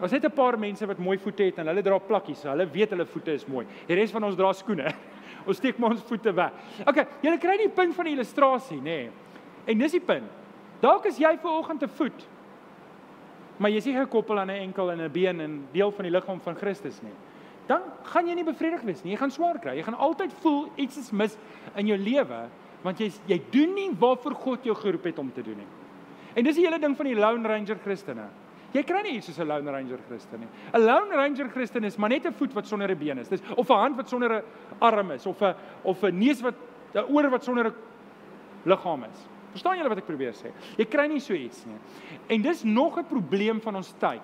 [0.00, 2.90] Ons het 'n paar mense wat mooi voete het en hulle dra plakkies, hulle weet
[2.90, 3.66] hulle voete is mooi.
[3.86, 4.92] Die res van ons dra skoene.
[5.46, 6.52] Ons steek maar ons voete weg.
[6.86, 8.82] Okay, julle kry die punt van die illustrasie, nê?
[8.82, 9.10] Nee.
[9.66, 10.28] En dis die punt.
[10.80, 12.26] Dalk is jy ver oggend te voet
[13.58, 16.12] maar jy is nie gekoppel aan 'n enkel en 'n been en deel van die
[16.12, 17.14] liggaam van Christus nie.
[17.66, 19.12] Dan gaan jy nie bevredig wees nie.
[19.12, 19.76] Jy gaan swaar kry.
[19.76, 21.36] Jy gaan altyd voel iets is mis
[21.76, 22.48] in jou lewe
[22.82, 25.66] want jy jy doen nie waarvoor God jou geroep het om te doen nie.
[26.34, 28.28] En dis die hele ding van die Lone Ranger Christene.
[28.76, 30.48] Jy kry nie iets soos 'n Lone Ranger Christen nie.
[30.74, 33.28] 'n Lone Ranger Christen is maar net 'n voet wat sonder 'n been is.
[33.28, 34.42] Dis of 'n hand wat sonder 'n
[34.78, 36.54] arm is of 'n of 'n neus wat
[36.94, 37.74] 'n oor wat sonder 'n
[38.64, 39.26] liggaam is.
[39.58, 40.52] Verstaan julle wat ek probeer sê?
[40.78, 41.78] Jy kry nie so iets nie.
[42.30, 44.22] En dis nog 'n probleem van ons tyd.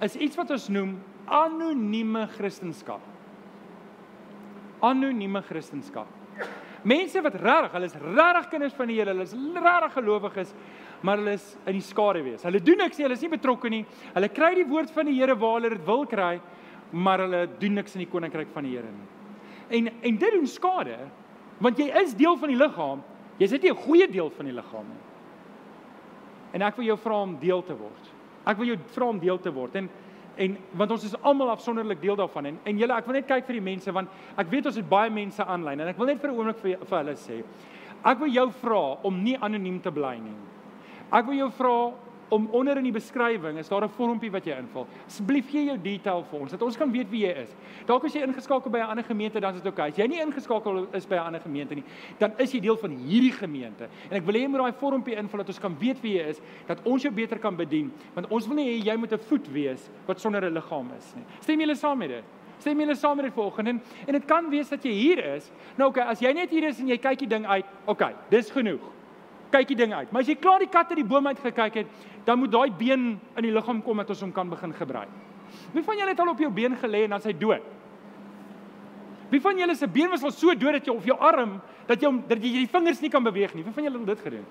[0.00, 3.00] Is iets wat ons noem anonieme kristendom.
[4.80, 6.06] Anonieme kristendom.
[6.82, 10.54] Mense wat regtig, hulle is regtig kinders van die Here, hulle is regtig gelowiges,
[11.02, 12.42] maar hulle is in die skare wees.
[12.42, 13.84] Hulle doen niks nie, hulle is nie betrokke nie.
[14.14, 16.40] Hulle kry die woord van die Here waar hulle dit wil kry,
[16.92, 19.08] maar hulle doen niks in die koninkryk van die Here nie.
[19.68, 20.96] En en dit doen skade,
[21.58, 23.02] want jy is deel van die liggaam,
[23.38, 25.02] Jy's net nie 'n goeie deel van die liggaam nie.
[26.52, 28.12] En ek wil jou vra om deel te word.
[28.46, 29.90] Ek wil jou vra om deel te word en
[30.36, 33.46] en want ons is almal afsonderlik deel daarvan en en julle ek wil net kyk
[33.46, 36.20] vir die mense want ek weet ons het baie mense aanlyn en ek wil net
[36.20, 37.44] vir 'n oomblik vir vir hulle sê.
[38.04, 40.36] Ek wil jou vra om nie anoniem te bly nie.
[41.12, 41.92] Ek wil jou vra
[42.28, 44.86] om onder in die beskrywing is daar 'n vormpie wat jy invul.
[45.06, 47.54] Asseblief gee jou detail vir ons dat ons kan weet wie jy is.
[47.86, 49.88] Dalk as jy ingeskakel by 'n ander gemeente dan is dit oukei.
[49.88, 49.90] Okay.
[49.90, 51.84] As jy nie ingeskakel is by 'n ander gemeente nie,
[52.18, 53.88] dan is jy deel van hierdie gemeente.
[54.10, 56.28] En ek wil hê jy moet daai vormpie invul dat ons kan weet wie jy
[56.28, 59.18] is, dat ons jou beter kan bedien, want ons wil nie hê jy moet 'n
[59.18, 61.24] voet wees wat sonder 'n liggaam is nie.
[61.40, 62.24] Stem julle saam met dit?
[62.58, 65.52] Stem julle saam met dit volgende en en dit kan wees dat jy hier is.
[65.76, 68.04] Nou oké, okay, as jy net hier is en jy kyk die ding uit, oké,
[68.04, 68.96] okay, dis genoeg
[69.56, 70.12] kyk die ding uit.
[70.12, 72.70] Maar as jy klaar die kat uit die boom uit gekyk het, dan moet daai
[72.74, 75.10] been in die liggaam kom dat ons hom kan begin gebruik.
[75.72, 77.62] Wie van julle het al op jou been gelê en dan sy dood?
[79.30, 82.02] Wie van julle se been was al so dood dat jy of jou arm dat
[82.02, 83.62] jy dat jy die vingers nie kan beweeg nie?
[83.66, 84.46] Wie van julle het dit gedoen?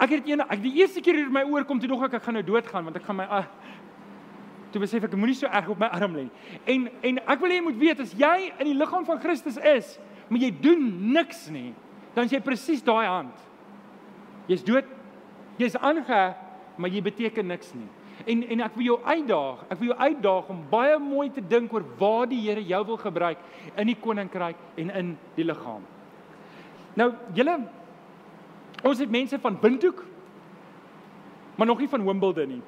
[0.00, 2.24] Ek het een ek die eerste keer hier my oor kom toe nog ek ek
[2.24, 3.44] gaan nou doodgaan want ek gaan my uh,
[4.72, 6.34] toe besef ek moenie so erg op my arm lê nie.
[6.64, 9.60] En en ek wil hê jy moet weet as jy in die liggaam van Christus
[9.60, 9.98] is,
[10.28, 11.74] maar jy doen niks nie,
[12.16, 13.48] dan is jy presies daai hand.
[14.48, 14.88] Jy's dood.
[15.60, 16.38] Jy's aangeheg,
[16.76, 17.88] maar jy beteken niks nie.
[18.26, 19.64] En en ek wil jou uitdaag.
[19.68, 23.00] Ek wil jou uitdaag om baie mooi te dink oor waar die Here jou wil
[23.00, 23.38] gebruik
[23.76, 25.82] in die koninkryk en in die liggaam.
[26.94, 27.58] Nou, julle
[28.82, 30.04] ons het mense van Windhoek
[31.56, 32.62] maar nog nie van Wimbledon nie.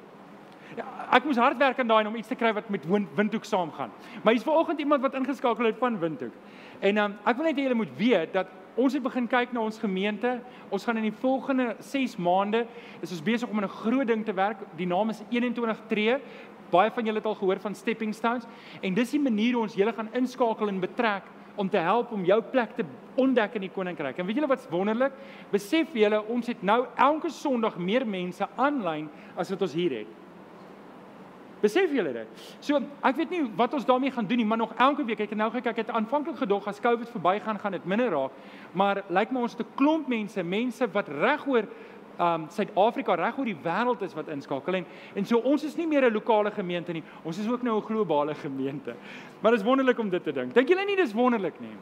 [0.75, 0.85] Ja,
[1.15, 3.91] ek moes hard werk aan daai om iets te kry wat met Windhoek saamgaan.
[4.23, 6.33] Maar hier's vanoggend iemand wat ingeskakel het van Windhoek.
[6.79, 9.61] En um, ek wil net hê julle moet weet dat Ons het begin kyk na
[9.63, 10.33] ons gemeente.
[10.69, 12.65] Ons gaan in die volgende 6 maande
[12.99, 14.57] is ons besig om 'n groot ding te werk.
[14.75, 16.17] Die naam is 21 tree.
[16.71, 18.43] Baie van julle het al gehoor van stepping stones
[18.81, 21.23] en dis die manier hoe ons julle gaan inskakel en betrek
[21.55, 22.83] om te help om jou plek te
[23.15, 24.17] ontdek in die koninkryk.
[24.17, 25.13] En weet julle wat's wonderlik?
[25.51, 30.24] Besef julle ons het nou elke Sondag meer mense aanlyn as wat ons hier het.
[31.65, 32.43] Besef julle dit?
[32.61, 35.33] So, ek weet nie wat ons daarmee gaan doen nie, maar nog elke week ek
[35.33, 38.37] het nou gekyk, ek het aanvanklik gedog as COVID verbygaan gaan dit minder raak,
[38.73, 41.65] maar lyk my ons 'n klomp mense, mense wat regoor
[42.19, 44.85] um Suid-Afrika reg oor die wêreld is wat inskakel en
[45.15, 47.03] en so ons is nie meer 'n lokale gemeente nie.
[47.23, 48.95] Ons is ook nou 'n globale gemeente.
[49.41, 50.53] Maar dit is wonderlik om dit te dink.
[50.53, 51.75] Dink julle nie dis wonderlik nie?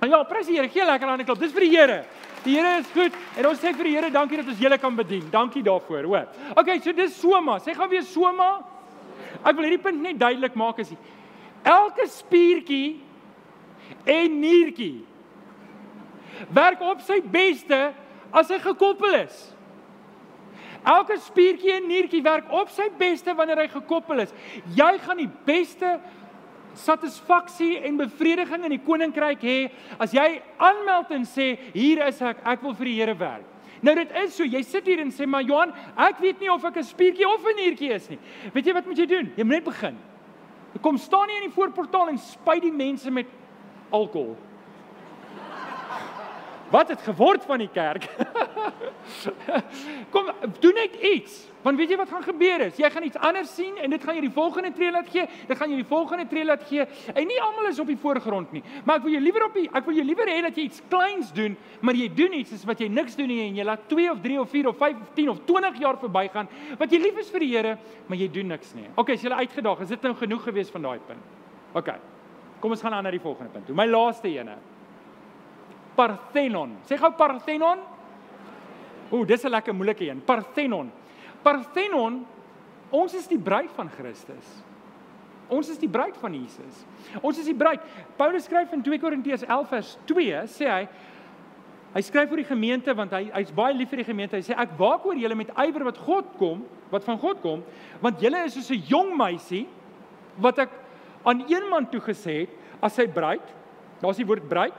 [0.00, 1.38] En ja, prys die Here, gee lekker aan die klop.
[1.38, 2.04] Dis vir die Here.
[2.44, 4.96] Die Here is goed en ons sê vir die Here dankie dat ons julle kan
[4.96, 5.30] bedien.
[5.30, 6.26] Dankie daarvoor, hoor.
[6.56, 7.58] Okay, so dis Soma.
[7.58, 8.71] Sê gou weer Soma.
[9.42, 10.92] Ek wil hierdie punt net duidelik maak as
[11.62, 13.00] elke spiertjie
[14.08, 15.02] en niertjie
[16.54, 17.80] werk op sy beste
[18.32, 19.36] as hy gekoppel is.
[20.82, 24.34] Elke spiertjie en niertjie werk op sy beste wanneer hy gekoppel is.
[24.74, 25.98] Jy gaan die beste
[26.78, 29.58] satisfaksie en bevrediging in die koninkryk hê
[30.00, 33.51] as jy aanmeld en sê hier is ek, ek wil vir die Here werk.
[33.82, 36.64] Nou dit is so, jy sit hier en sê maar Johan, ek weet nie of
[36.64, 38.18] ek 'n spiertjie of 'n niertjie is nie.
[38.54, 39.32] Weet jy wat moet jy doen?
[39.36, 39.98] Jy moet net begin.
[40.80, 43.26] Kom staan nie in die voorportaal en spuit die mense met
[43.90, 44.36] alkohol.
[46.72, 48.08] Wat het geword van die kerk?
[50.14, 50.28] Kom,
[50.60, 51.34] doen net iets.
[51.62, 52.78] Want weet jy wat gaan gebeur is?
[52.80, 55.26] Jy gaan iets anders sien en dit gaan jy die volgende tree laat gee.
[55.46, 56.86] Dit gaan jy die volgende tree laat gee.
[57.12, 58.64] En nie almal is op die voorgrond nie.
[58.86, 60.82] Maar ek wil jou liewer op die ek wil jou liewer hê dat jy iets
[60.90, 61.54] kleins doen,
[61.84, 64.24] maar jy doen iets is wat jy niks doen nie en jy laat 2 of
[64.24, 66.50] 3 of 4 of 5 of 10 of 20 jaar verbygaan
[66.80, 67.76] wat jy lief is vir die Here,
[68.08, 68.88] maar jy doen niks nie.
[68.96, 71.38] Okay, as jy uitgedaag, is dit nou genoeg gewees van daai punt?
[71.76, 72.00] Okay.
[72.62, 73.70] Kom ons gaan aan na die volgende punt.
[73.76, 74.56] My laaste ene.
[75.96, 76.76] Parthenon.
[76.88, 77.78] Sê gou Parthenon.
[79.12, 80.20] Ooh, dis 'n lekker moeilike een.
[80.24, 80.90] Parthenon.
[81.42, 82.26] Parthenon,
[82.90, 84.62] ons is die bruid van Christus.
[85.52, 86.84] Ons is die bruid van Jesus.
[87.20, 87.80] Ons is die bruid.
[88.16, 90.88] Paulus skryf in 2 Korintiërs 11 vers 2 sê hy
[91.92, 94.36] hy skryf vir die gemeente want hy hy's baie lief vir die gemeente.
[94.36, 97.60] Hy sê ek waak oor julle met ywer wat God kom, wat van God kom,
[98.00, 99.66] want julle is soos 'n jong meisie
[100.38, 100.70] wat ek
[101.24, 103.44] aan een man toegesê het as sy bruid.
[104.00, 104.74] Daar's die woord bruid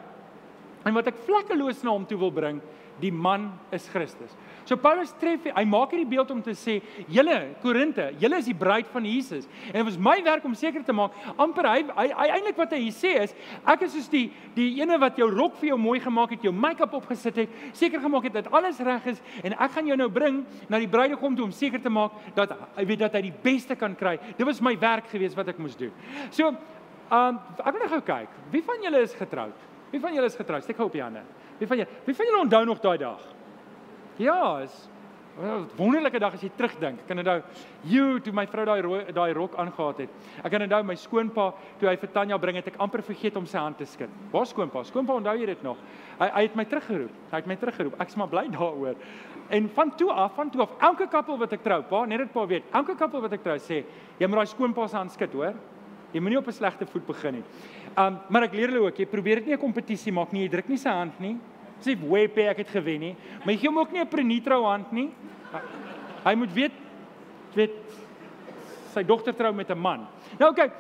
[0.84, 2.62] en wat ek vlekkeloos na hom toe wil bring,
[3.02, 4.34] die man is Christus.
[4.68, 6.78] So Paulus tref hy maak hierdie beeld om te sê,
[7.12, 9.48] julle Korinte, julle is die bruid van Jesus.
[9.72, 12.76] En dit was my werk om seker te maak, amper hy hy, hy eintlik wat
[12.78, 13.34] hy sê is,
[13.74, 16.54] ek is soos die die ene wat jou rok vir jou mooi gemaak het, jou
[16.56, 20.10] make-up opgesit het, seker gemaak het dat alles reg is en ek gaan jou nou
[20.14, 23.36] bring na die bruidegom toe om seker te maak dat hy weet dat hy die
[23.44, 24.16] beste kan kry.
[24.38, 25.92] Dit was my werk geweest wat ek moes doen.
[26.32, 26.54] So,
[27.10, 29.73] ehm um, ek wil net gou kyk, wie van julle is getroud?
[29.94, 30.66] Wie van julle is getroud?
[30.66, 31.22] Steek gou op die hande.
[31.60, 32.02] Wie van julle?
[32.08, 33.22] Wie van julle onthou nog daai dag?
[34.18, 34.90] Ja, is
[35.38, 37.00] 'n wonderlike dag as jy terugdink.
[37.00, 37.42] Ek kan onthou,
[37.84, 40.46] jy toe my vrou daai daai rok aangetree het.
[40.46, 43.46] Ek kan onthou my skoonpa toe hy vir Tanya bring het ek amper vergeet om
[43.46, 44.10] sy hand te skud.
[44.32, 44.84] Waar skoonpa?
[44.84, 45.78] Skoonpa onthou jy dit nog?
[46.20, 47.12] Hy hy het my teruggeroep.
[47.32, 48.02] Hy het my teruggeroep.
[48.02, 48.96] Ek's maar bly daaroor.
[49.50, 52.32] En van toe af, van toe af, elke koppel wat ek trou, pa, net dit
[52.32, 53.84] pa weet, elke koppel wat ek trou sê,
[54.20, 55.54] jy moet daai skoonpa se hand skud, hoor?
[56.14, 57.44] Jy moenie op 'n slegte voet begin nie.
[57.98, 60.44] Um maar ek leer hulle ook, jy probeer dit nie 'n kompetisie maak nie.
[60.44, 61.38] Jy druk nie sy hand nie.
[61.80, 63.16] Sê wepe ek het gewen nie.
[63.44, 65.12] Maar jy gee hom ook nie 'n prenitro hand nie.
[66.24, 66.72] Hy moet weet
[67.54, 67.72] weet
[68.94, 70.08] sy dogter trou met 'n man.
[70.40, 70.62] Nou oké.
[70.62, 70.72] Okay,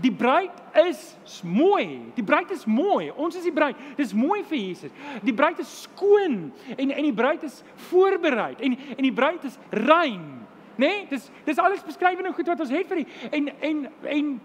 [0.00, 0.52] die bruid
[0.86, 2.12] is mooi.
[2.14, 3.10] Die bruid is mooi.
[3.16, 3.76] Ons is die bruid.
[3.96, 4.92] Dis mooi vir Jesus.
[5.22, 9.58] Die bruid is skoon en en die bruid is voorberei en en die bruid is
[9.70, 10.46] rein?
[10.80, 14.40] Nee, dis dis alles beskrywende goed wat ons het vir die en en en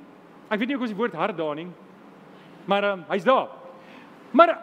[0.50, 1.68] ek weet nie of ons die woord hart daar nie.
[2.70, 3.50] Maar um, hy's daar.
[4.36, 4.56] Maar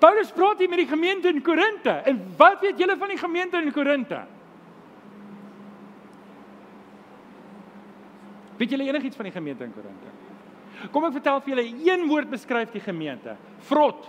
[0.00, 1.90] Paulus praat hier met die gemeente in Korinte.
[2.08, 4.22] En wat weet julle van die gemeente in Korinte?
[8.56, 10.12] Weet julle enigiets van die gemeente in Korinte?
[10.92, 13.36] Kom ek vertel vir julle een woord beskryf die gemeente.
[13.68, 14.08] Vrot.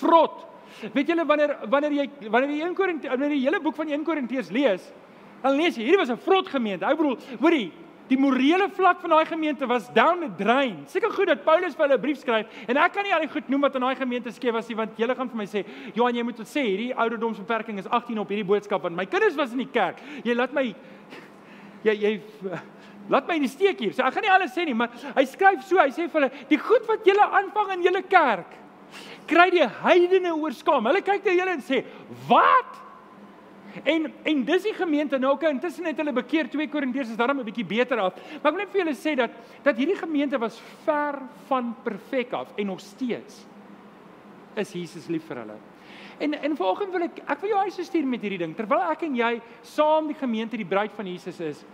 [0.00, 0.44] Vrot.
[0.92, 3.92] Weet julle wanneer wanneer jy wanneer jy 1 Korinte wanneer jy die hele boek van
[3.92, 4.84] 1 Korintiërs lees,
[5.42, 6.84] Dan lees jy, hierdie was 'n vrot gemeente.
[6.84, 7.72] Ek bedoel, hoorie,
[8.10, 10.84] die morele vlak van daai gemeente was down the drain.
[10.90, 13.32] Seker goed dat Paulus vir hulle 'n brief skryf en ek kan nie al die
[13.32, 15.64] goed noem wat in daai gemeente skeef was nie, want julle gaan vir my sê,
[15.94, 19.52] "Johan, jy moet sê, hierdie ouderdomsbeperking is 18 op hierdie boodskap want my kinders was
[19.52, 19.98] in die kerk.
[20.24, 20.74] Jy laat my
[21.84, 22.20] jy jy
[23.08, 25.24] laat my in die steek hier." So ek gaan nie alles sê nie, maar hy
[25.24, 28.54] skryf so, hy sê vir hulle, "Die goed wat julle aanvang in julle kerk,
[29.26, 31.84] kry die heidene oorskaam." Hulle kyk na julle en sê,
[32.28, 32.85] "Wat?"
[33.92, 37.40] En en dis die gemeente nou okay, intussen het hulle bekeer 2 Korintiërs is daarom
[37.40, 38.14] 'n bietjie beter af.
[38.42, 39.30] Maar ek wil net vir julle sê dat
[39.62, 43.46] dat hierdie gemeente was ver van perfek af en nog steeds
[44.56, 45.58] is Jesus lief vir hulle.
[46.18, 48.54] En en vanoggend wil ek ek wil jou huis stuur met hierdie ding.
[48.56, 51.64] Terwyl ek en jy saam die gemeente die bruid van Jesus is,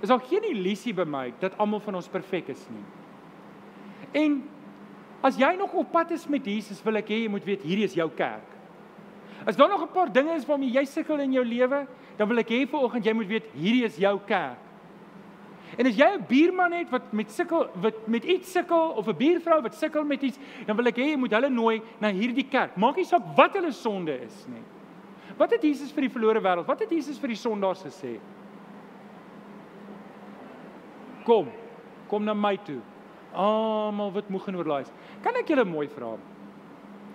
[0.00, 2.84] is daar geen illusie by my dat almal van ons perfek is nie.
[4.12, 4.42] En
[5.22, 7.84] as jy nog op pad is met Jesus, wil ek hê jy moet weet hierdie
[7.84, 8.57] is jou kerk.
[9.46, 11.86] As daar nog 'n paar dinge is waarmee jy sukkel in jou lewe,
[12.16, 14.58] dan wil ek hê vanoggend jy moet weet hierdie is jou kerk.
[15.76, 19.16] En as jy 'n buurman het wat met sukkel wat met iets sukkel of 'n
[19.16, 22.48] buurvrou wat sukkel met iets, dan wil ek hê jy moet hulle nooi na hierdie
[22.48, 22.76] kerk.
[22.76, 24.62] Maak nie saak wat hulle sonde is nie.
[25.36, 26.66] Wat het Jesus vir die verlore wêreld?
[26.66, 28.18] Wat het Jesus vir die sondaars gesê?
[31.24, 31.48] Kom.
[32.08, 32.80] Kom na my toe.
[33.32, 34.92] Almal wat moeg en oorlaai is.
[35.22, 36.16] Kan ek julle mooi vra?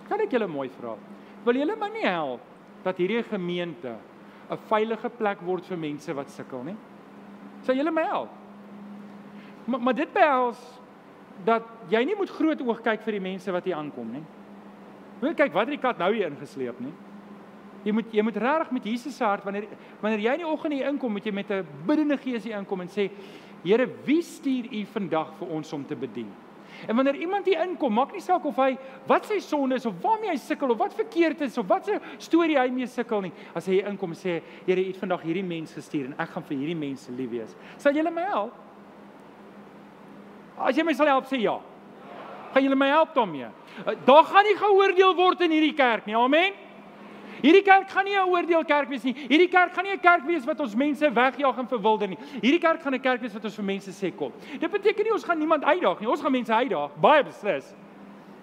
[0.08, 0.94] Kan ek julle mooi vra?
[1.44, 2.40] Wil julle my nie help
[2.84, 3.96] dat hierdie gemeente
[4.50, 6.76] 'n veilige plek word vir mense wat sukkel nie?
[7.62, 8.30] Sal julle my help?
[9.64, 10.80] Maar, maar dit behels
[11.44, 14.24] dat jy nie moet groot oog kyk vir die mense wat hier aankom nie.
[15.20, 16.92] Moet kyk wat het die kat nou hier ingesleep nie.
[17.84, 19.66] Jy moet jy moet regtig met Jesus se hart wanneer
[20.00, 22.80] wanneer jy in die oggend hier inkom, moet jy met 'n biddende gees hier inkom
[22.80, 23.10] en sê
[23.64, 26.28] Here, wie stuur U vandag vir ons om te bedien?
[26.88, 28.74] En wanneer iemand hier inkom, maak nie saak of hy
[29.08, 31.98] wat sy sonde is of waarmee hy sukkel of wat verkeerd is of wat se
[32.18, 33.32] storie hy mee sukkel nie.
[33.54, 36.46] As hy hier inkom sê, Here, U het vandag hierdie mens gestuur en ek gaan
[36.48, 37.54] vir hierdie mense lief wees.
[37.78, 38.60] Sal julle my help?
[40.58, 41.58] As jy my sal help, sê ja.
[42.54, 43.48] Gaan julle my help daarmee?
[44.06, 46.16] Daar gaan nie geoordeel word in hierdie kerk nie.
[46.16, 46.63] Amen.
[47.44, 49.14] Hierdie kerk gaan nie 'n oordeelkerk wees nie.
[49.28, 52.18] Hierdie kerk gaan nie 'n kerk wees wat ons mense wegjaag en verwilder nie.
[52.40, 54.32] Hierdie kerk gaan 'n kerk wees wat ons vir mense sê kom.
[54.58, 56.08] Dit beteken nie ons gaan niemand uitdaag nie.
[56.08, 57.74] Ons gaan mense uitdaag, baie beslis.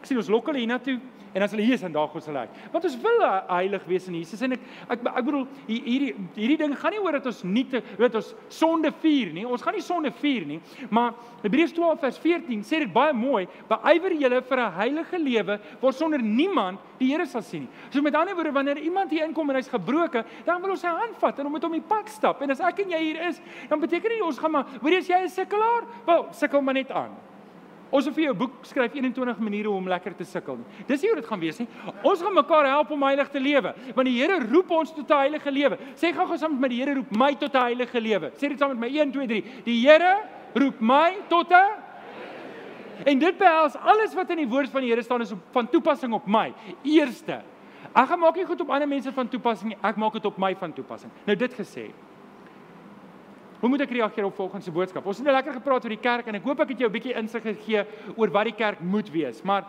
[0.01, 0.99] Ek sien ons lok hulle hiernatoe
[1.33, 2.59] en as hulle hier is dan daag ons hulle uit.
[2.71, 6.75] Want ons wil heilig wees in Jesus en ek ek ek bedoel hierdie hierdie ding
[6.77, 9.45] gaan nie oor dat ons nie te weet ons sonde vier nie.
[9.47, 10.59] Ons gaan nie sonde vier nie,
[10.89, 15.59] maar Hebreërs 12 vers 14 sê dit baie mooi, beywer julle vir 'n heilige lewe
[15.81, 17.69] waarsonder niemand die Here sal sien nie.
[17.91, 20.87] So met ander woorde wanneer iemand hier inkom en hy's gebroken, dan wil ons sy
[20.87, 22.41] hand vat en hom met hom die pad stap.
[22.41, 25.01] En as ek en jy hier is, dan beteken dit ons gaan maar, hoor jy
[25.01, 27.30] as jy 'n sukkelaar, wel, sukkel maar net aan.
[27.91, 30.57] Ons het vir jou 'n boek skryf 21 maniere om lekker te sukkel.
[30.87, 31.67] Dis nie hoe dit gaan wees nie.
[32.03, 33.73] Ons gaan mekaar help om heilig te lewe.
[33.95, 35.77] Want die Here roep ons tot 'n heilige lewe.
[35.95, 38.31] Sê gou-gou saam met my die Here roep my tot 'n heilige lewe.
[38.35, 39.43] Sê dit saam met my 1 2 3.
[39.65, 40.23] Die Here
[40.53, 41.91] roep my tot 'n
[43.05, 45.69] En dit behels alles wat in die woord van die Here staan is op van
[45.69, 46.53] toepassing op my.
[46.83, 47.41] Eerste.
[47.91, 49.77] Ek gaan maak nie goed op ander mense van toepassing nie.
[49.83, 51.11] Ek maak dit op my van toepassing.
[51.25, 51.89] Nou dit gesê.
[53.61, 55.05] Hoe moet ek reageer op volgens se boodskap?
[55.05, 56.95] Ons het nou lekker gepraat oor die kerk en ek hoop ek het jou 'n
[56.97, 57.85] bietjie insig gegee
[58.17, 59.43] oor wat die kerk moet wees.
[59.43, 59.65] Maar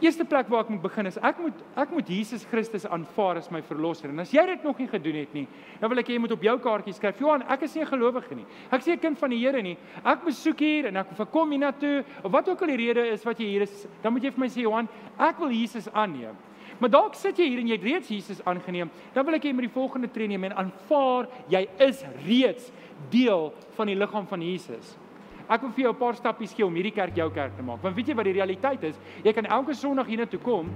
[0.00, 3.50] eerste plek waar ek moet begin is ek moet ek moet Jesus Christus aanvaar as
[3.50, 4.10] my verlosser.
[4.10, 5.48] En as jy dit nog nie gedoen het nie,
[5.80, 7.86] dan wil ek hê jy moet op jou kaartjie skryf: "Johan, ek is nie 'n
[7.86, 8.46] gelowige nie.
[8.70, 9.76] Ek is 'n kind van die Here nie.
[10.04, 13.08] Ek besoek hier en ek verkom hier na toe of wat ook al die rede
[13.12, 14.88] is wat jy hier is, dan moet jy vir my sê, Johan,
[15.18, 16.36] ek wil Jesus aanneem."
[16.84, 18.90] Maar dalk sit jy hier en jy het reeds Jesus aangeneem.
[19.14, 22.66] Dan wil ek hê jy moet die volgende tree neem en aanvaar jy is reeds
[23.08, 23.46] deel
[23.78, 24.90] van die liggaam van Jesus.
[25.48, 27.80] Ek wil vir jou 'n paar stappies gee om hierdie kerk jou kerk te maak.
[27.80, 29.00] Want weet jy wat die realiteit is?
[29.24, 30.68] Jy kan elke Sondag hiernatoe kom,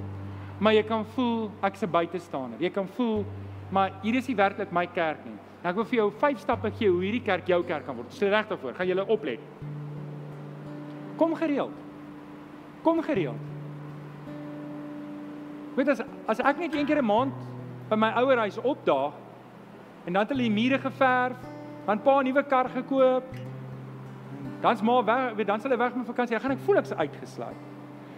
[0.59, 2.59] maar jy kan voel ek's 'n buitestander.
[2.59, 3.27] Jy kan voel
[3.71, 5.37] maar hier is nie werklik my kerk nie.
[5.63, 8.13] Ek wil vir jou 5 stappe gee hoe hierdie kerk jou kerk kan word.
[8.13, 8.75] Stel reg daarvoor.
[8.75, 9.41] Gaan julle oplet.
[11.19, 11.75] Kom gereeld.
[12.83, 13.58] Kom gereeld.
[15.79, 17.35] Weet as as ek net een keer 'n maand
[17.89, 19.15] by my ouer huis opdaag
[20.07, 21.39] en dan hulle die mure geverf,
[21.87, 23.25] dan pa 'n nuwe kar gekoop.
[24.61, 26.35] Dan's maar weg, weet dan sal hy weg met vakansie.
[26.37, 27.63] Dan gaan ek voel ek's uitgesluit.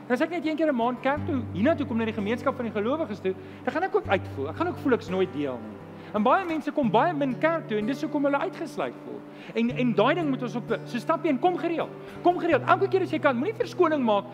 [0.06, 2.56] En as ek net een keer 'n maand kerk toe, hiernatoe kom na die gemeenskap
[2.56, 3.34] van die gelowiges toe,
[3.64, 4.48] dan gaan ek ook uitvoel.
[4.48, 5.76] Ek gaan ook voel ek's nooit deel nie.
[6.14, 9.20] En baie mense kom baie min kerk toe en dis hoekom hulle uitgesluit voel.
[9.54, 11.90] En en daai ding moet ons op so stap 1 kom gereeld.
[12.22, 12.62] Kom gereeld.
[12.66, 14.24] Elke keer as jy kan, moenie verskoning maak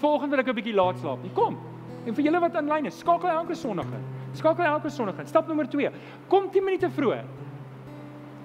[0.00, 1.30] volgende wil ek 'n bietjie laat slaap nie.
[1.34, 1.58] Kom.
[2.06, 4.02] En vir julle wat aanlyn is, skakel elke Sondag in.
[4.38, 5.26] Skakel elke Sondag in.
[5.30, 5.90] Stap nommer 2.
[6.28, 7.24] Kom 10 minute vroeër.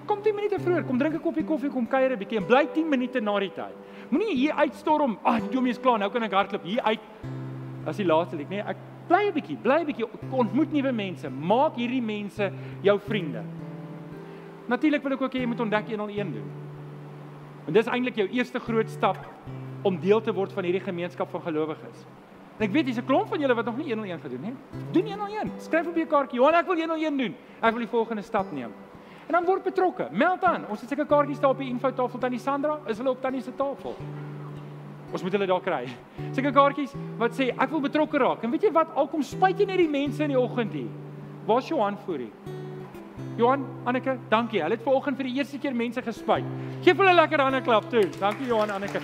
[0.08, 0.84] Kom 10 minute vroeër.
[0.86, 3.50] Kom drink 'n koppie koffie, kom kuier 'n bietjie en bly 10 minute na die
[3.50, 3.74] tyd.
[4.10, 5.18] Moenie hier uitstorm.
[5.24, 5.98] Ag, die domie is klaar.
[5.98, 7.00] Nou kan ek hardloop hier uit.
[7.86, 8.76] As die laaste liek, nee, ek
[9.08, 10.06] bly 'n bietjie, bly 'n bietjie.
[10.30, 11.28] Ontmoet nuwe mense.
[11.30, 12.52] Maak hierdie mense
[12.82, 13.42] jou vriende.
[14.68, 16.50] Natuurlik wil ek ook hê jy moet ontdek 101 doen.
[17.66, 19.18] En dis eintlik jou eerste groot stap
[19.82, 22.06] om deel te word van hierdie gemeenskap van gelowiges.
[22.58, 24.82] En ek weet dis 'n klomp van julle wat nog nie 101 gedoen het nie.
[24.92, 25.52] Doen 101.
[25.58, 26.38] Skryf op jou kaartjie.
[26.40, 27.34] Johan, ek wil 101 doen.
[27.60, 28.72] Ek wil die volgende stap neem.
[29.26, 30.08] En dan word betrokke.
[30.10, 30.64] Meld aan.
[30.68, 32.78] Ons het seker kaartjies daar op die info tafel tannie Sandra.
[32.86, 33.96] Is hulle op tannie se tafel?
[35.12, 35.88] Ons moet hulle daar kry.
[36.32, 38.42] Seker kaartjies wat sê ek wil betrokke raak.
[38.42, 38.94] En weet jy wat?
[38.94, 40.88] Alkom spyt jy net die mense in die oggend hier.
[41.46, 42.56] Waar's Johan voor hier?
[43.38, 44.62] Johan, Anneke, dankie.
[44.62, 46.44] Hulle het vanoggend vir die eerste keer mense gespyt.
[46.82, 48.08] Geef hulle 'n lekker hande klap toe.
[48.18, 49.00] Dankie Johan, Anneke.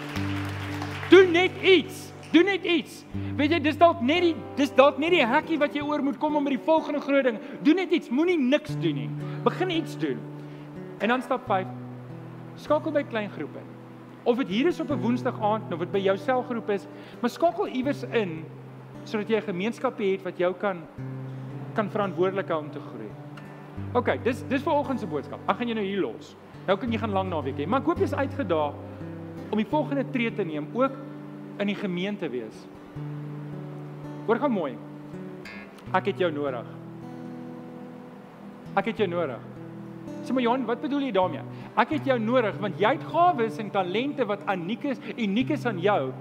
[1.11, 2.14] Doen net iets.
[2.35, 3.05] Doen net iets.
[3.39, 6.19] Weet jy, dis dalk net die dis dalk net die hekkie wat jy oor moet
[6.19, 7.39] kom om met die volgende groot ding.
[7.63, 8.11] Doen net iets.
[8.11, 9.11] Moenie niks doen nie.
[9.47, 10.19] Begin iets doen.
[10.99, 11.71] En dan stap 5.
[12.65, 13.63] Skakel by klein groepe.
[14.25, 16.87] Of dit hier is op 'n Woensdag aand of dit by jou selgroep is,
[17.21, 18.45] maar skakel iewers in
[19.05, 20.83] sodat jy 'n gemeenskap het wat jou kan
[21.75, 23.11] kan verantwoordelik hou om te groei.
[23.93, 25.41] OK, dis dis vir oggend se boodskap.
[25.49, 26.37] Ek gaan jou nou hier los.
[26.67, 28.73] Nou kan jy gaan lank naweek hê, maar ek hoop jy's uitgedaag
[29.51, 30.93] om die volgende tree te neem ook
[31.59, 32.65] in die gemeente wees.
[34.27, 34.73] Hoor gou mooi.
[35.95, 36.67] Ek het jou nodig.
[38.75, 39.43] Ek het jou nodig.
[40.25, 41.45] Sê maar Johan, wat bedoel jy daarmee?
[41.81, 45.67] Ek het jou nodig want jy het gawes en talente wat uniek is, uniek is
[45.69, 46.13] aan jou.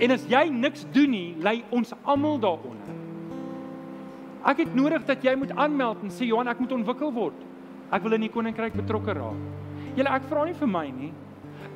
[0.00, 3.00] En as jy niks doen nie, lê ons almal daaronder.
[4.48, 7.44] Ek het nodig dat jy moet aanmeld en sê Johan, ek moet ontwikkel word.
[7.92, 9.38] Ek wil in die koninkryk betrokke raak.
[9.98, 11.12] Julle ek vra nie vir my nie.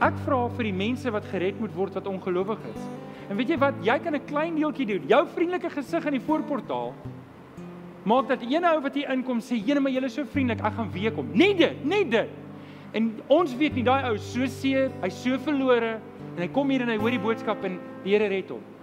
[0.00, 2.88] Ek vra vir die mense wat gered moet word wat ongelowig is.
[3.30, 3.74] En weet jy wat?
[3.82, 5.08] Jy kan 'n klein deeltjie doen.
[5.08, 6.94] Jou vriendelike gesig in die voorportaal
[8.06, 10.74] maak dat een ou wat hier inkom sê, "Jene, maar julle is so vriendelik, ek
[10.74, 12.28] gaan weer kom." Net dit, net dit.
[12.92, 15.98] En ons weet nie daai ou so seer, hy's so verlore
[16.36, 18.75] en hy kom hier en hy hoor die boodskap en die Here red hom.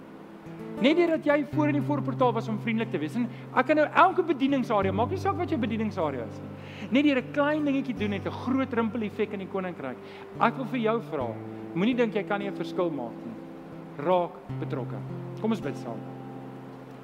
[0.82, 3.14] Net deurdat jy voor in die voorportaal was om vriendelik te wees.
[3.14, 6.50] En ek kan nou elke bedieningsarea, maak nie saak wat jou bedieningsarea is nie.
[6.90, 9.96] Net deur 'n klein dingetjie doen het 'n groot rimpel effek in die koninkryk.
[10.40, 11.28] Ek wil vir jou vra,
[11.74, 14.04] moenie dink jy kan nie 'n verskil maak nie.
[14.04, 14.98] Raak betrokke.
[15.40, 15.98] Kom ons bid saam.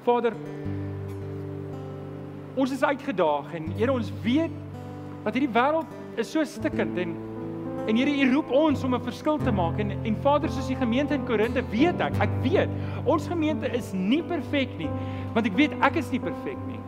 [0.03, 0.33] Vader,
[2.55, 4.51] ons is uitgedaag en Here ons weet
[5.23, 7.30] dat hierdie wêreld is so stikkend en
[7.87, 9.79] en Here U roep ons om 'n verskil te maak.
[9.79, 12.69] En en Vader soos die gemeente in Korinthe weet ek ek weet
[13.05, 14.89] ons gemeente is nie perfek nie
[15.33, 16.79] want ek weet ek is nie perfek nie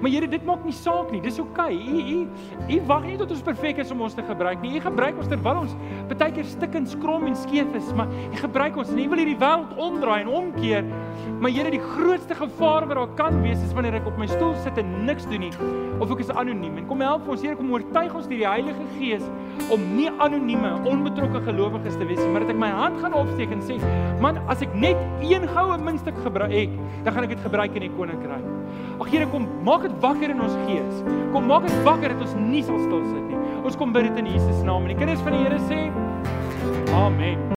[0.00, 1.20] Maar Here, dit maak nie saak nie.
[1.24, 1.74] Dis oukei.
[1.74, 1.88] Okay.
[1.88, 2.18] U
[2.68, 4.76] u u wag nie tot ons perfek is om ons te gebruik nie.
[4.78, 5.74] U gebruik ons terwyl ons
[6.18, 9.38] baie keer stikkend skrom en skeef is, maar u gebruik ons en u wil hierdie
[9.38, 10.86] wêreld omdraai en omkeer.
[11.38, 14.54] Maar Here, die grootste gevaar wat daar kan wees is wanneer ek op my stoel
[14.64, 15.52] sit en niks doen nie
[15.98, 16.76] of ek is anoniem.
[16.78, 19.24] En kom help ons, Here, kom oortuig ons deur die Heilige Gees
[19.74, 23.54] om nie anonieme, onbetrokke gelowiges te wees nie, maar dat ek my hand gaan opsteek
[23.54, 23.78] en sê,
[24.20, 26.70] "Man, as ek net een goue muntstuk gebruik,
[27.04, 28.46] dan gaan ek dit gebruik in die koninkryk."
[29.00, 31.02] Ag Here, kom maak dit wakker in ons gees.
[31.34, 33.42] Kom maak dit wakker dat ons nie sal stil sit nie.
[33.64, 35.86] Ons kom bid dit in Jesus naam en die kinders van die Here sê
[36.98, 37.38] Amen.